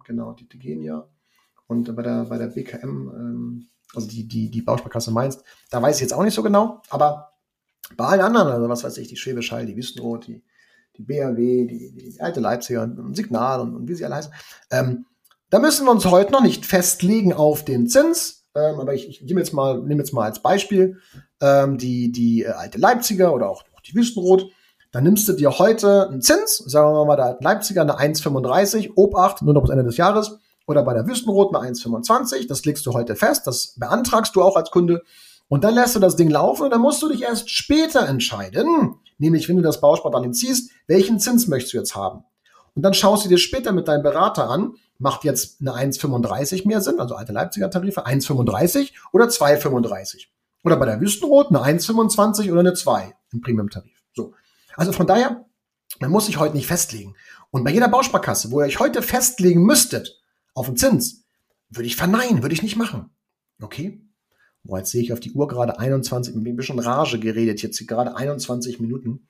Genau, 0.04 0.34
die, 0.34 0.46
die 0.46 0.58
gehen 0.58 0.82
ja. 0.82 1.08
Und 1.66 1.96
bei 1.96 2.02
der, 2.02 2.26
bei 2.26 2.36
der 2.36 2.48
BKM, 2.48 2.84
ähm, 2.84 3.68
also 3.94 4.06
die, 4.08 4.28
die, 4.28 4.50
die 4.50 4.60
Bausparkasse 4.60 5.10
Mainz, 5.10 5.42
da 5.70 5.80
weiß 5.80 5.96
ich 5.96 6.02
jetzt 6.02 6.12
auch 6.12 6.22
nicht 6.22 6.34
so 6.34 6.42
genau, 6.42 6.82
aber 6.90 7.32
bei 7.96 8.04
allen 8.04 8.20
anderen, 8.20 8.48
also 8.48 8.68
was 8.68 8.84
weiß 8.84 8.98
ich, 8.98 9.08
die 9.08 9.16
Schwäbisch 9.16 9.52
Hall, 9.52 9.64
die 9.64 9.76
Wüstenrot, 9.76 10.26
die, 10.26 10.44
die 10.98 11.02
BRW, 11.02 11.66
die, 11.66 11.92
die 11.92 12.20
alte 12.20 12.40
Leipziger 12.40 12.82
und 12.82 13.16
Signal 13.16 13.60
und, 13.60 13.74
und 13.74 13.88
wie 13.88 13.94
sie 13.94 14.04
alle 14.04 14.16
heißen, 14.16 14.32
ähm, 14.70 15.06
da 15.48 15.60
müssen 15.60 15.86
wir 15.86 15.92
uns 15.92 16.04
heute 16.04 16.32
noch 16.32 16.42
nicht 16.42 16.66
festlegen 16.66 17.32
auf 17.32 17.64
den 17.64 17.88
Zins, 17.88 18.45
ähm, 18.56 18.80
aber 18.80 18.94
ich, 18.94 19.08
ich 19.08 19.22
nehme 19.22 19.40
jetzt 19.40 19.52
mal, 19.52 19.78
nehme 19.82 20.00
jetzt 20.00 20.12
mal 20.12 20.24
als 20.24 20.40
Beispiel 20.40 20.98
ähm, 21.40 21.78
die, 21.78 22.10
die 22.10 22.42
äh, 22.42 22.48
alte 22.48 22.78
Leipziger 22.78 23.34
oder 23.34 23.50
auch, 23.50 23.62
auch 23.74 23.80
die 23.80 23.94
Wüstenrot. 23.94 24.46
Dann 24.92 25.04
nimmst 25.04 25.28
du 25.28 25.34
dir 25.34 25.58
heute 25.58 26.08
einen 26.08 26.22
Zins, 26.22 26.56
sagen 26.56 26.94
wir 26.94 27.04
mal, 27.04 27.16
der 27.16 27.26
alten 27.26 27.44
Leipziger 27.44 27.82
eine 27.82 27.98
1,35, 27.98 28.92
Obacht, 28.94 29.42
nur 29.42 29.52
noch 29.52 29.62
bis 29.62 29.70
Ende 29.70 29.84
des 29.84 29.96
Jahres, 29.98 30.38
oder 30.66 30.82
bei 30.82 30.94
der 30.94 31.06
Wüstenrot 31.06 31.54
eine 31.54 31.68
1,25. 31.68 32.48
Das 32.48 32.64
legst 32.64 32.86
du 32.86 32.92
heute 32.92 33.14
fest, 33.14 33.46
das 33.46 33.74
beantragst 33.76 34.34
du 34.34 34.42
auch 34.42 34.56
als 34.56 34.70
Kunde. 34.70 35.02
Und 35.48 35.62
dann 35.62 35.74
lässt 35.74 35.94
du 35.94 36.00
das 36.00 36.16
Ding 36.16 36.30
laufen 36.30 36.64
und 36.64 36.70
dann 36.70 36.80
musst 36.80 37.02
du 37.02 37.08
dich 37.08 37.22
erst 37.22 37.50
später 37.50 38.08
entscheiden, 38.08 38.96
nämlich 39.18 39.48
wenn 39.48 39.56
du 39.56 39.62
das 39.62 39.80
Bauspardarlehen 39.80 40.34
ziehst, 40.34 40.72
welchen 40.88 41.20
Zins 41.20 41.46
möchtest 41.46 41.74
du 41.74 41.78
jetzt 41.78 41.94
haben. 41.94 42.24
Und 42.74 42.82
dann 42.82 42.94
schaust 42.94 43.24
du 43.24 43.28
dir 43.28 43.38
später 43.38 43.72
mit 43.72 43.86
deinem 43.88 44.02
Berater 44.02 44.50
an, 44.50 44.74
macht 44.98 45.24
jetzt 45.24 45.60
eine 45.60 45.72
1,35 45.72 46.66
mehr 46.66 46.80
Sinn, 46.80 47.00
also 47.00 47.14
alte 47.14 47.32
Leipziger 47.32 47.70
Tarife, 47.70 48.06
1,35 48.06 48.92
oder 49.12 49.26
2,35. 49.26 50.26
Oder 50.64 50.76
bei 50.76 50.86
der 50.86 51.00
Wüstenrot 51.00 51.48
eine 51.48 51.60
1,25 51.60 52.50
oder 52.50 52.60
eine 52.60 52.74
2 52.74 53.14
im 53.32 53.40
Premium-Tarif. 53.40 54.02
So. 54.14 54.34
Also 54.76 54.92
von 54.92 55.06
daher, 55.06 55.44
man 56.00 56.10
muss 56.10 56.26
sich 56.26 56.38
heute 56.38 56.56
nicht 56.56 56.66
festlegen. 56.66 57.14
Und 57.50 57.64
bei 57.64 57.70
jeder 57.70 57.88
Bausparkasse, 57.88 58.50
wo 58.50 58.60
ihr 58.60 58.66
euch 58.66 58.80
heute 58.80 59.02
festlegen 59.02 59.62
müsstet 59.62 60.20
auf 60.54 60.66
den 60.66 60.76
Zins, 60.76 61.24
würde 61.70 61.86
ich 61.86 61.96
verneinen, 61.96 62.42
würde 62.42 62.54
ich 62.54 62.62
nicht 62.62 62.76
machen. 62.76 63.10
Okay? 63.60 64.02
Boah, 64.64 64.78
jetzt 64.78 64.90
sehe 64.90 65.02
ich 65.02 65.12
auf 65.12 65.20
die 65.20 65.32
Uhr 65.32 65.46
gerade 65.46 65.78
21, 65.78 66.34
ich 66.34 66.42
bin 66.42 66.54
ein 66.54 66.56
bisschen 66.56 66.78
Rage 66.78 67.20
geredet, 67.20 67.62
jetzt 67.62 67.86
gerade 67.86 68.16
21 68.16 68.80
Minuten. 68.80 69.28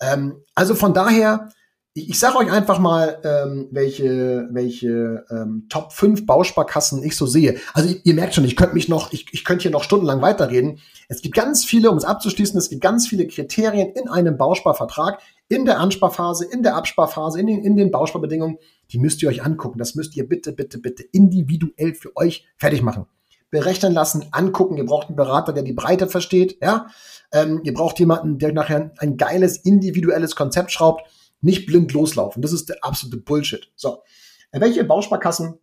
Ähm, 0.00 0.42
also 0.54 0.74
von 0.74 0.92
daher, 0.92 1.48
ich, 1.94 2.10
ich 2.10 2.18
sage 2.18 2.36
euch 2.38 2.50
einfach 2.50 2.78
mal, 2.78 3.20
ähm, 3.24 3.68
welche, 3.70 4.48
welche 4.50 5.24
ähm, 5.30 5.66
Top 5.68 5.92
5 5.92 6.26
Bausparkassen 6.26 7.02
ich 7.02 7.16
so 7.16 7.26
sehe. 7.26 7.56
Also 7.72 7.88
ihr, 7.88 8.00
ihr 8.04 8.14
merkt 8.14 8.34
schon, 8.34 8.44
ich 8.44 8.56
könnte 8.56 8.74
mich 8.74 8.88
noch, 8.88 9.12
ich, 9.12 9.26
ich 9.32 9.44
könnte 9.44 9.62
hier 9.62 9.70
noch 9.70 9.84
stundenlang 9.84 10.20
weiterreden. 10.20 10.80
Es 11.08 11.22
gibt 11.22 11.36
ganz 11.36 11.64
viele, 11.64 11.90
um 11.90 11.96
es 11.96 12.04
abzuschließen, 12.04 12.58
es 12.58 12.68
gibt 12.68 12.82
ganz 12.82 13.06
viele 13.06 13.26
Kriterien 13.26 13.92
in 13.92 14.08
einem 14.08 14.36
Bausparvertrag, 14.36 15.20
in 15.48 15.64
der 15.64 15.78
Ansparphase, 15.78 16.44
in 16.44 16.62
der 16.62 16.74
Absparphase, 16.74 17.38
in 17.38 17.46
den, 17.46 17.64
in 17.64 17.76
den 17.76 17.90
Bausparbedingungen. 17.90 18.58
Die 18.90 18.98
müsst 18.98 19.22
ihr 19.22 19.28
euch 19.28 19.44
angucken. 19.44 19.78
Das 19.78 19.94
müsst 19.94 20.16
ihr 20.16 20.28
bitte, 20.28 20.52
bitte, 20.52 20.78
bitte 20.78 21.02
individuell 21.02 21.94
für 21.94 22.14
euch 22.16 22.46
fertig 22.56 22.82
machen 22.82 23.06
berechnen 23.50 23.92
lassen, 23.92 24.26
angucken. 24.32 24.76
Ihr 24.78 24.84
braucht 24.84 25.06
einen 25.06 25.16
Berater, 25.16 25.52
der 25.52 25.62
die 25.62 25.74
Breite 25.74 26.08
versteht. 26.08 26.58
Ja, 26.60 26.88
ähm, 27.32 27.60
ihr 27.62 27.72
braucht 27.72 28.00
jemanden, 28.00 28.38
der 28.38 28.52
nachher 28.52 28.90
ein 28.98 29.16
geiles 29.16 29.58
individuelles 29.58 30.34
Konzept 30.34 30.72
schraubt. 30.72 31.04
Nicht 31.44 31.66
blind 31.66 31.92
loslaufen. 31.92 32.40
Das 32.42 32.52
ist 32.52 32.70
der 32.70 32.82
absolute 32.82 33.18
Bullshit. 33.18 33.70
So, 33.76 34.02
äh, 34.50 34.60
welche 34.60 34.82
Bausparkassen? 34.82 35.58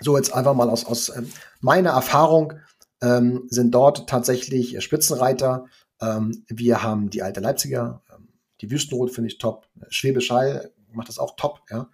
So 0.00 0.16
jetzt 0.16 0.32
einfach 0.32 0.54
mal 0.54 0.70
aus 0.70 0.86
aus 0.86 1.14
ähm, 1.14 1.30
meiner 1.60 1.90
Erfahrung 1.90 2.54
ähm, 3.02 3.44
sind 3.48 3.72
dort 3.72 4.08
tatsächlich 4.08 4.74
äh, 4.74 4.80
Spitzenreiter. 4.80 5.66
Ähm, 6.00 6.44
wir 6.48 6.82
haben 6.82 7.10
die 7.10 7.22
alte 7.22 7.40
Leipziger, 7.40 8.02
ähm, 8.10 8.28
die 8.62 8.70
Wüstenrot 8.70 9.10
finde 9.10 9.28
ich 9.28 9.38
top. 9.38 9.68
Schwäbisch 9.90 10.30
Hall 10.30 10.72
macht 10.92 11.08
das 11.08 11.18
auch 11.18 11.36
top. 11.36 11.60
Ja. 11.70 11.90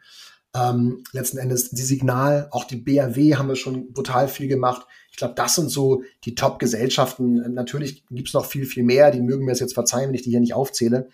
Ähm, 0.55 1.03
letzten 1.13 1.39
Endes 1.39 1.71
die 1.71 1.83
Signal, 1.83 2.49
auch 2.53 2.65
die 2.65 2.77
BRW 2.77 3.35
haben 3.35 3.49
wir 3.49 3.57
schon 3.57 3.93
brutal 3.93 4.29
viel 4.29 4.47
gemacht. 4.47 4.87
Ich 5.11 5.17
glaube, 5.17 5.35
das 5.35 5.57
sind 5.57 5.71
so 5.71 6.03
die 6.25 6.37
Top-Gesellschaften. 6.37 7.53
Natürlich 7.53 8.07
gibt 8.07 8.29
es 8.29 8.35
noch 8.35 8.47
viel, 8.47 8.65
viel 8.65 8.85
mehr. 8.85 9.11
Die 9.11 9.21
mögen 9.21 9.45
mir 9.45 9.53
es 9.53 9.61
jetzt 9.61 9.75
verzeihen, 9.75 10.09
wenn 10.09 10.15
ich 10.15 10.23
die 10.23 10.31
hier 10.31 10.41
nicht 10.41 10.55
aufzähle. 10.55 11.09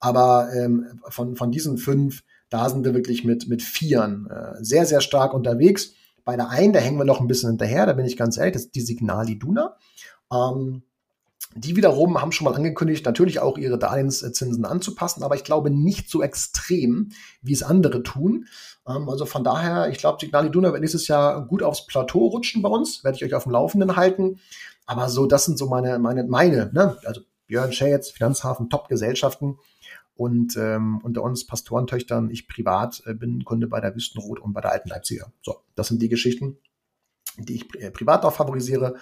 Aber 0.00 0.52
ähm, 0.54 1.00
von, 1.08 1.36
von 1.36 1.52
diesen 1.52 1.78
fünf, 1.78 2.22
da 2.48 2.68
sind 2.68 2.84
wir 2.84 2.94
wirklich 2.94 3.24
mit, 3.24 3.48
mit 3.48 3.62
Vieren 3.62 4.28
äh, 4.28 4.62
sehr, 4.64 4.86
sehr 4.86 5.00
stark 5.00 5.34
unterwegs. 5.34 5.92
Bei 6.24 6.36
der 6.36 6.48
einen, 6.48 6.72
da 6.72 6.80
hängen 6.80 6.98
wir 6.98 7.04
noch 7.04 7.20
ein 7.20 7.28
bisschen 7.28 7.50
hinterher, 7.50 7.86
da 7.86 7.92
bin 7.92 8.06
ich 8.06 8.16
ganz 8.16 8.36
ehrlich, 8.36 8.54
das 8.54 8.64
ist 8.64 8.74
die 8.74 8.80
Signal 8.80 9.28
Iduna. 9.28 9.76
Ähm, 10.32 10.82
die 11.56 11.74
wiederum 11.74 12.20
haben 12.20 12.32
schon 12.32 12.44
mal 12.44 12.54
angekündigt, 12.54 13.04
natürlich 13.04 13.40
auch 13.40 13.58
ihre 13.58 13.78
Darlehenszinsen 13.78 14.64
anzupassen, 14.64 15.24
aber 15.24 15.34
ich 15.34 15.42
glaube 15.42 15.70
nicht 15.70 16.08
so 16.08 16.22
extrem, 16.22 17.10
wie 17.42 17.52
es 17.52 17.62
andere 17.62 18.02
tun. 18.02 18.46
Ähm, 18.86 19.08
also 19.08 19.26
von 19.26 19.42
daher, 19.42 19.88
ich 19.90 19.98
glaube, 19.98 20.18
Signal 20.20 20.46
Iduna 20.46 20.72
wird 20.72 20.80
nächstes 20.80 21.08
Jahr 21.08 21.46
gut 21.46 21.62
aufs 21.62 21.86
Plateau 21.86 22.26
rutschen 22.26 22.62
bei 22.62 22.68
uns, 22.68 23.02
werde 23.02 23.16
ich 23.16 23.24
euch 23.24 23.34
auf 23.34 23.44
dem 23.44 23.52
Laufenden 23.52 23.96
halten. 23.96 24.38
Aber 24.86 25.08
so, 25.08 25.26
das 25.26 25.44
sind 25.44 25.58
so 25.58 25.66
meine, 25.66 25.98
meine, 25.98 26.24
meine, 26.24 26.70
ne? 26.72 26.96
Also 27.04 27.22
Björn 27.46 27.72
Schätz, 27.72 28.10
Finanzhafen, 28.10 28.70
Top-Gesellschaften. 28.70 29.58
Und 30.20 30.54
ähm, 30.58 31.00
unter 31.02 31.22
uns 31.22 31.46
Pastorentöchtern, 31.46 32.28
ich 32.28 32.46
privat 32.46 33.02
äh, 33.06 33.14
bin 33.14 33.42
Kunde 33.42 33.68
bei 33.68 33.80
der 33.80 33.96
Wüstenrot 33.96 34.38
und 34.38 34.52
bei 34.52 34.60
der 34.60 34.70
Alten 34.70 34.90
Leipziger. 34.90 35.32
So, 35.40 35.62
das 35.76 35.88
sind 35.88 36.02
die 36.02 36.10
Geschichten, 36.10 36.58
die 37.38 37.54
ich 37.54 37.74
äh, 37.80 37.90
privat 37.90 38.26
auch 38.26 38.34
favorisiere. 38.34 38.96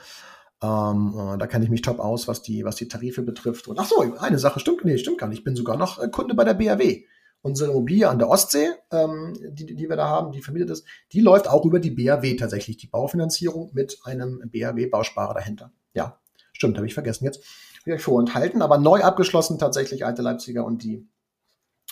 Ähm, 0.63 1.13
äh, 1.19 1.37
da 1.37 1.49
kenne 1.49 1.65
ich 1.65 1.73
mich 1.73 1.83
top 1.83 1.99
aus, 1.99 2.29
was 2.29 2.43
die, 2.43 2.65
was 2.65 2.77
die 2.77 2.87
Tarife 2.87 3.23
betrifft. 3.23 3.67
Und 3.67 3.81
ach 3.81 3.87
so, 3.87 4.17
eine 4.21 4.39
Sache 4.39 4.61
stimmt, 4.61 4.85
nee, 4.85 4.97
stimmt 4.97 5.19
gar 5.19 5.27
nicht. 5.27 5.39
Ich 5.39 5.45
bin 5.45 5.57
sogar 5.57 5.77
noch 5.77 6.01
äh, 6.01 6.07
Kunde 6.07 6.37
bei 6.37 6.45
der 6.45 6.55
BAW. 6.55 7.03
Unsere 7.43 7.73
Immobilie 7.73 8.09
an 8.09 8.21
der 8.21 8.29
Ostsee, 8.29 8.69
ähm, 8.93 9.37
die, 9.41 9.75
die 9.75 9.89
wir 9.89 9.97
da 9.97 10.07
haben, 10.07 10.31
die 10.31 10.41
vermietet 10.41 10.71
ist, 10.71 10.87
die 11.11 11.21
läuft 11.21 11.49
auch 11.49 11.65
über 11.65 11.81
die 11.81 11.91
BAW 11.91 12.37
tatsächlich, 12.37 12.77
die 12.77 12.87
Baufinanzierung 12.87 13.71
mit 13.75 13.99
einem 14.05 14.41
BAW-Bausparer 14.53 15.35
dahinter. 15.35 15.73
Ja, 15.95 16.21
stimmt, 16.53 16.77
habe 16.77 16.87
ich 16.87 16.95
vergessen 16.95 17.25
jetzt. 17.25 17.45
Habe 17.87 17.97
ich 17.97 18.03
vorenthalten, 18.03 18.63
aber 18.63 18.79
neu 18.79 19.03
abgeschlossen 19.03 19.59
tatsächlich 19.59 20.05
Alte 20.05 20.23
Leipziger 20.23 20.65
und 20.65 20.83
die 20.83 21.07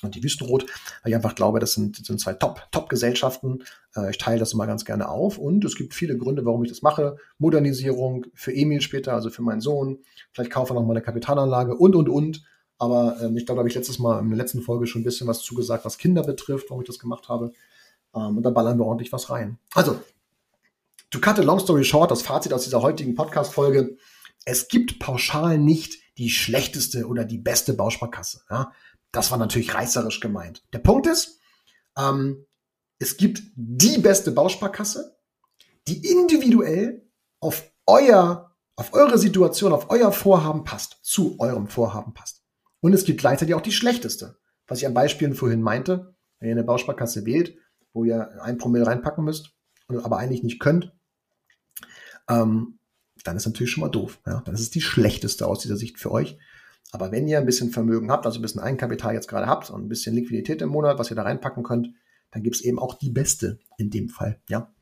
und 0.03 0.15
die 0.15 0.23
Wüstenrot, 0.23 0.65
weil 1.03 1.11
ich 1.11 1.15
einfach 1.15 1.35
glaube, 1.35 1.59
das 1.59 1.73
sind, 1.73 2.05
sind 2.05 2.21
zwei 2.21 2.35
Top, 2.35 2.61
Top-Gesellschaften. 2.71 3.65
Äh, 3.95 4.11
ich 4.11 4.19
teile 4.19 4.39
das 4.39 4.53
immer 4.53 4.67
ganz 4.67 4.85
gerne 4.85 5.09
auf 5.09 5.39
und 5.39 5.65
es 5.65 5.75
gibt 5.75 5.95
viele 5.95 6.19
Gründe, 6.19 6.45
warum 6.45 6.63
ich 6.63 6.69
das 6.69 6.83
mache. 6.83 7.17
Modernisierung 7.39 8.27
für 8.35 8.55
Emil 8.55 8.83
später, 8.83 9.15
also 9.15 9.31
für 9.31 9.43
meinen 9.43 9.63
Sohn. 9.63 10.01
Vielleicht 10.33 10.51
kaufe 10.51 10.73
er 10.73 10.75
noch 10.75 10.85
mal 10.85 10.93
eine 10.93 11.03
Kapitalanlage 11.03 11.75
und, 11.75 11.97
und, 11.97 12.09
und. 12.09 12.43
Aber 12.79 13.17
ähm, 13.23 13.37
ich 13.39 13.47
glaube, 13.47 13.57
da 13.57 13.61
habe 13.61 13.69
ich 13.69 13.75
letztes 13.75 13.99
Mal 13.99 14.21
in 14.21 14.29
der 14.29 14.37
letzten 14.37 14.61
Folge 14.61 14.87
schon 14.87 15.01
ein 15.01 15.05
bisschen 15.05 15.27
was 15.27 15.41
zugesagt, 15.41 15.87
was 15.87 15.97
Kinder 15.97 16.23
betrifft, 16.23 16.69
warum 16.69 16.83
ich 16.83 16.87
das 16.87 16.99
gemacht 16.99 17.31
habe. 17.31 17.53
Ähm, 18.15 18.37
und 18.37 18.43
da 18.43 18.51
ballern 18.51 18.79
wir 18.79 18.85
ordentlich 18.85 19.13
was 19.13 19.31
rein. 19.31 19.59
Also, 19.75 19.99
to 21.11 21.19
cut 21.21 21.39
a 21.39 21.43
long 21.43 21.59
story 21.59 21.85
short, 21.85 22.11
das 22.11 22.21
Fazit 22.21 22.53
aus 22.53 22.65
dieser 22.65 22.83
heutigen 22.83 23.15
Podcast-Folge. 23.15 23.97
Es 24.47 24.69
gibt 24.69 24.99
pauschal 24.99 25.59
nicht 25.59 25.99
die 26.17 26.31
schlechteste 26.31 27.07
oder 27.07 27.25
die 27.25 27.39
beste 27.39 27.75
Bausparkasse. 27.75 28.43
Ja? 28.49 28.73
Das 29.13 29.31
war 29.31 29.39
natürlich 29.39 29.75
reißerisch 29.75 30.21
gemeint. 30.21 30.63
Der 30.73 30.79
Punkt 30.79 31.07
ist, 31.07 31.41
ähm, 31.99 32.47
es 32.99 33.17
gibt 33.19 33.43
die 33.55 33.99
beste 33.99 34.31
Bausparkasse, 34.31 35.19
die 35.89 36.07
individuell 36.07 37.07
auf 37.41 37.71
euer, 37.87 38.57
auf 38.77 38.95
eure 38.95 39.19
Situation, 39.19 39.73
auf 39.73 39.91
euer 39.91 40.13
Vorhaben 40.13 40.65
passt, 40.65 41.01
zu 41.03 41.39
eurem 41.39 41.67
Vorhaben 41.69 42.15
passt. 42.15 42.43
Und 42.81 42.93
es 42.93 43.05
gibt 43.05 43.21
gleichzeitig 43.21 43.55
auch 43.55 43.61
die 43.61 43.73
schlechteste. 43.73 44.39
Was 44.69 44.79
ich 44.79 44.87
an 44.87 44.95
Beispielen 44.95 45.35
vorhin 45.35 45.61
meinte, 45.61 46.17
wenn 46.39 46.49
ihr 46.49 46.55
eine 46.55 46.65
Bausparkasse 46.65 47.25
wählt, 47.25 47.57
wo 47.93 48.05
ihr 48.05 48.43
ein 48.43 48.59
Promille 48.59 48.87
reinpacken 48.87 49.25
müsst, 49.25 49.51
aber 49.89 50.19
eigentlich 50.19 50.43
nicht 50.43 50.61
könnt, 50.61 50.93
ähm, 52.29 52.76
dann 53.27 53.37
ist 53.37 53.47
natürlich 53.47 53.71
schon 53.71 53.83
mal 53.83 53.91
doof. 53.91 54.21
Ja? 54.27 54.43
Dann 54.45 54.55
ist 54.55 54.61
es 54.61 54.71
die 54.71 54.81
schlechteste 54.81 55.47
aus 55.47 55.61
dieser 55.61 55.77
Sicht 55.77 55.99
für 55.99 56.11
euch. 56.11 56.39
Aber 56.93 57.11
wenn 57.13 57.27
ihr 57.27 57.39
ein 57.39 57.47
bisschen 57.47 57.71
Vermögen 57.71 58.11
habt, 58.11 58.27
also 58.27 58.39
ein 58.39 58.43
bisschen 58.43 58.61
Eigenkapital 58.61 59.15
jetzt 59.15 59.29
gerade 59.29 59.47
habt 59.47 59.71
und 59.71 59.85
ein 59.85 59.89
bisschen 59.89 60.15
Liquidität 60.15 60.63
im 60.63 60.69
Monat, 60.69 60.99
was 60.99 61.11
ihr 61.11 61.17
da 61.17 61.23
reinpacken 61.23 61.63
könnt, 61.63 61.89
dann 62.31 62.43
gibt 62.43 62.57
es 62.57 62.63
eben 62.63 62.79
auch 62.79 62.95
die 62.95 63.11
beste 63.11 63.59
in 63.79 63.91
dem 63.91 64.09
Fall. 64.09 64.41
Ja. 64.49 64.73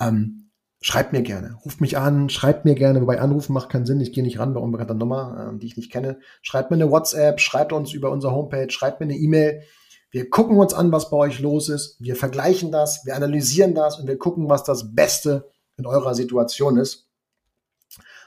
Ähm, 0.00 0.50
schreibt 0.80 1.12
mir 1.12 1.22
gerne. 1.22 1.58
Ruft 1.64 1.80
mich 1.80 1.98
an, 1.98 2.28
schreibt 2.28 2.64
mir 2.64 2.74
gerne, 2.74 3.00
wobei 3.00 3.20
Anrufen 3.20 3.52
macht 3.52 3.68
keinen 3.68 3.86
Sinn. 3.86 4.00
Ich 4.00 4.12
gehe 4.12 4.24
nicht 4.24 4.38
ran 4.38 4.54
bei 4.54 4.60
unbekannter 4.60 4.94
Nummer, 4.94 5.52
äh, 5.54 5.58
die 5.58 5.66
ich 5.66 5.76
nicht 5.76 5.92
kenne. 5.92 6.18
Schreibt 6.42 6.70
mir 6.70 6.76
eine 6.76 6.90
WhatsApp, 6.90 7.40
schreibt 7.40 7.72
uns 7.72 7.92
über 7.92 8.10
unsere 8.10 8.32
Homepage, 8.32 8.70
schreibt 8.70 9.00
mir 9.00 9.04
eine 9.04 9.16
E-Mail. 9.16 9.62
Wir 10.10 10.28
gucken 10.28 10.58
uns 10.58 10.74
an, 10.74 10.92
was 10.92 11.10
bei 11.10 11.16
euch 11.16 11.40
los 11.40 11.68
ist. 11.68 11.96
Wir 12.00 12.16
vergleichen 12.16 12.70
das, 12.70 13.04
wir 13.06 13.16
analysieren 13.16 13.74
das 13.74 13.98
und 13.98 14.06
wir 14.06 14.18
gucken, 14.18 14.48
was 14.48 14.64
das 14.64 14.94
Beste 14.94 15.48
in 15.76 15.86
eurer 15.86 16.14
Situation 16.14 16.76
ist. 16.76 17.08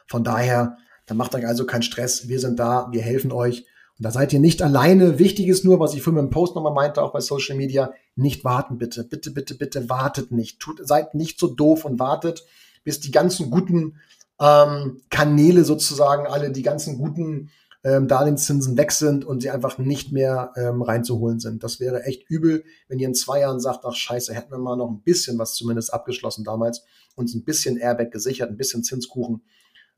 Von 0.08 0.24
daher, 0.24 0.78
da 1.06 1.14
macht 1.14 1.36
euch 1.36 1.46
also 1.48 1.66
keinen 1.66 1.84
Stress. 1.84 2.28
Wir 2.28 2.40
sind 2.40 2.60
da, 2.60 2.90
wir 2.92 3.02
helfen 3.02 3.32
euch. 3.32 3.66
Und 3.98 4.04
da 4.06 4.12
seid 4.12 4.34
ihr 4.34 4.40
nicht 4.40 4.62
alleine. 4.62 5.20
Wichtig 5.20 5.48
ist 5.48 5.64
nur, 5.64 5.80
was 5.80 5.94
ich 5.94 6.02
vorhin 6.02 6.24
im 6.24 6.30
Post 6.30 6.56
nochmal 6.56 6.74
meinte, 6.74 7.02
auch 7.02 7.14
bei 7.14 7.22
Social 7.22 7.56
Media, 7.56 7.94
nicht 8.16 8.44
warten 8.44 8.78
bitte. 8.78 9.04
Bitte, 9.04 9.32
bitte, 9.32 9.56
bitte 9.56 9.90
wartet 9.90 10.32
nicht. 10.32 10.60
Tut, 10.60 10.86
seid 10.86 11.16
nicht 11.16 11.40
so 11.40 11.48
doof 11.48 11.86
und 11.86 12.00
wartet, 12.00 12.46
bis 12.84 13.00
die 13.00 13.12
ganzen 13.12 13.50
guten 13.50 14.00
ähm, 14.40 15.02
Kanäle 15.10 15.64
sozusagen, 15.64 16.28
alle 16.28 16.52
die 16.52 16.62
ganzen 16.62 16.98
guten 16.98 17.52
ähm, 17.86 18.08
Darlehenszinsen 18.08 18.78
weg 18.78 18.92
sind 18.92 19.24
und 19.24 19.42
sie 19.42 19.52
einfach 19.52 19.78
nicht 19.78 20.12
mehr 20.12 20.52
ähm, 20.58 20.82
reinzuholen 20.82 21.40
sind. 21.40 21.64
Das 21.64 21.80
wäre 21.80 22.04
echt 22.04 22.30
übel, 22.30 22.64
wenn 22.88 23.00
ihr 23.00 23.08
in 23.08 23.14
zwei 23.14 23.42
Jahren 23.42 23.60
sagt, 23.60 23.86
ach 23.86 23.96
scheiße, 23.96 24.34
hätten 24.34 24.52
wir 24.52 24.58
mal 24.58 24.76
noch 24.76 24.90
ein 24.90 25.04
bisschen 25.04 25.38
was 25.38 25.54
zumindest 25.54 25.94
abgeschlossen 25.94 26.44
damals, 26.44 26.84
uns 27.16 27.36
ein 27.36 27.46
bisschen 27.46 27.78
Airbag 27.78 28.12
gesichert, 28.12 28.50
ein 28.50 28.58
bisschen 28.58 28.84
Zinskuchen. 28.84 29.44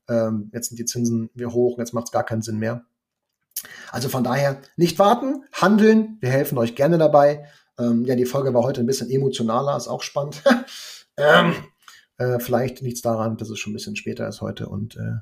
Ähm, 0.08 0.50
jetzt 0.52 0.68
sind 0.68 0.78
die 0.78 0.84
Zinsen 0.84 1.30
wieder 1.34 1.52
hoch, 1.52 1.78
jetzt 1.78 1.92
macht 1.92 2.06
es 2.06 2.12
gar 2.12 2.24
keinen 2.24 2.42
Sinn 2.42 2.58
mehr. 2.58 2.84
Also 3.90 4.08
von 4.08 4.24
daher 4.24 4.60
nicht 4.76 4.98
warten, 4.98 5.44
handeln. 5.52 6.18
Wir 6.20 6.30
helfen 6.30 6.58
euch 6.58 6.74
gerne 6.74 6.98
dabei. 6.98 7.46
Ähm, 7.78 8.04
ja, 8.04 8.14
die 8.14 8.26
Folge 8.26 8.54
war 8.54 8.62
heute 8.62 8.80
ein 8.80 8.86
bisschen 8.86 9.10
emotionaler, 9.10 9.76
ist 9.76 9.88
auch 9.88 10.02
spannend. 10.02 10.42
ähm, 11.16 11.54
äh, 12.18 12.38
vielleicht 12.38 12.82
es 12.82 13.02
daran, 13.02 13.36
dass 13.36 13.50
es 13.50 13.58
schon 13.58 13.72
ein 13.72 13.76
bisschen 13.76 13.96
später 13.96 14.28
ist 14.28 14.40
heute 14.40 14.68
und 14.68 14.96
äh, 14.96 15.18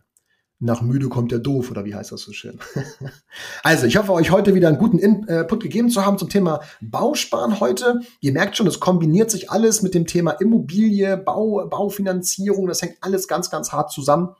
nach 0.59 0.81
müde 0.81 1.11
kommt 1.11 1.33
der 1.33 1.38
doof, 1.38 1.70
oder 1.70 1.85
wie 1.85 1.94
heißt 1.94 2.12
das 2.12 2.22
so 2.22 2.33
schön? 2.33 2.59
also, 3.62 3.87
ich 3.87 3.99
hoffe, 3.99 4.12
euch 4.12 4.31
heute 4.31 4.55
wieder 4.55 4.68
einen 4.68 4.79
guten 4.79 4.99
Input 4.99 5.62
gegeben 5.62 5.90
zu 5.90 6.05
haben 6.07 6.16
zum 6.16 6.31
Thema 6.31 6.62
Bausparen 6.81 7.61
heute. 7.61 8.01
Ihr 8.20 8.33
merkt 8.33 8.57
schon, 8.57 8.66
es 8.66 8.81
kombiniert 8.81 9.31
sich 9.31 9.51
alles 9.51 9.83
mit 9.83 9.92
dem 9.92 10.07
Thema 10.07 10.31
Immobilie, 10.31 11.18
Bau, 11.18 11.66
Baufinanzierung. 11.68 12.68
Das 12.68 12.81
hängt 12.81 12.96
alles 13.03 13.29
ganz, 13.29 13.51
ganz 13.51 13.72
hart 13.72 13.92
zusammen. 13.92 14.35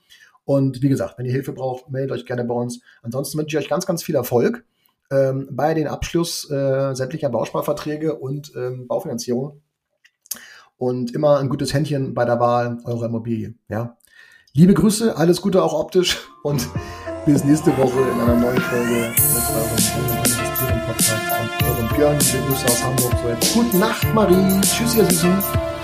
Und 0.47 0.81
wie 0.81 0.89
gesagt, 0.89 1.19
wenn 1.19 1.27
ihr 1.27 1.33
Hilfe 1.33 1.53
braucht, 1.53 1.91
meldet 1.91 2.13
euch 2.13 2.25
gerne 2.25 2.45
bei 2.45 2.55
uns. 2.55 2.81
Ansonsten 3.03 3.37
wünsche 3.37 3.59
ich 3.59 3.65
euch 3.65 3.69
ganz, 3.69 3.85
ganz 3.85 4.05
viel 4.05 4.15
Erfolg 4.15 4.65
ähm, 5.11 5.49
bei 5.51 5.75
den 5.75 5.89
Abschluss 5.89 6.49
äh, 6.51 6.95
sämtlicher 6.95 7.29
Bausparverträge 7.29 8.15
und 8.15 8.53
ähm, 8.57 8.87
Baufinanzierung. 8.87 9.61
Und 10.79 11.15
immer 11.15 11.39
ein 11.39 11.49
gutes 11.49 11.75
Händchen 11.75 12.15
bei 12.15 12.25
der 12.25 12.39
Wahl 12.39 12.79
eurer 12.85 13.07
Immobilie. 13.07 13.55
Ja? 13.69 13.97
Liebe 14.53 14.75
Grüße, 14.75 15.17
alles 15.17 15.43
Gute 15.43 15.63
auch 15.65 15.75
optisch 15.75 16.29
und 16.45 16.69
bis 17.27 17.43
nächste 17.43 17.77
Woche 17.77 18.01
in 18.01 18.21
einer 18.21 18.37
neuen 18.37 18.61
Folge 18.61 18.87
mit 18.89 19.43
eurem 20.63 20.87
Podcast 20.87 21.13
und 21.41 21.69
eurem 21.69 21.89
Björn. 21.89 22.19
Liebe 22.21 22.47
Grüße 22.47 22.67
aus 22.67 22.85
Hamburg. 22.85 23.13
So 23.21 23.29
jetzt. 23.29 23.55
Gute 23.55 23.77
Nacht, 23.79 24.15
Marie. 24.15 24.61
Tschüss, 24.61 24.95
ihr 24.95 25.07
Süßen. 25.07 25.76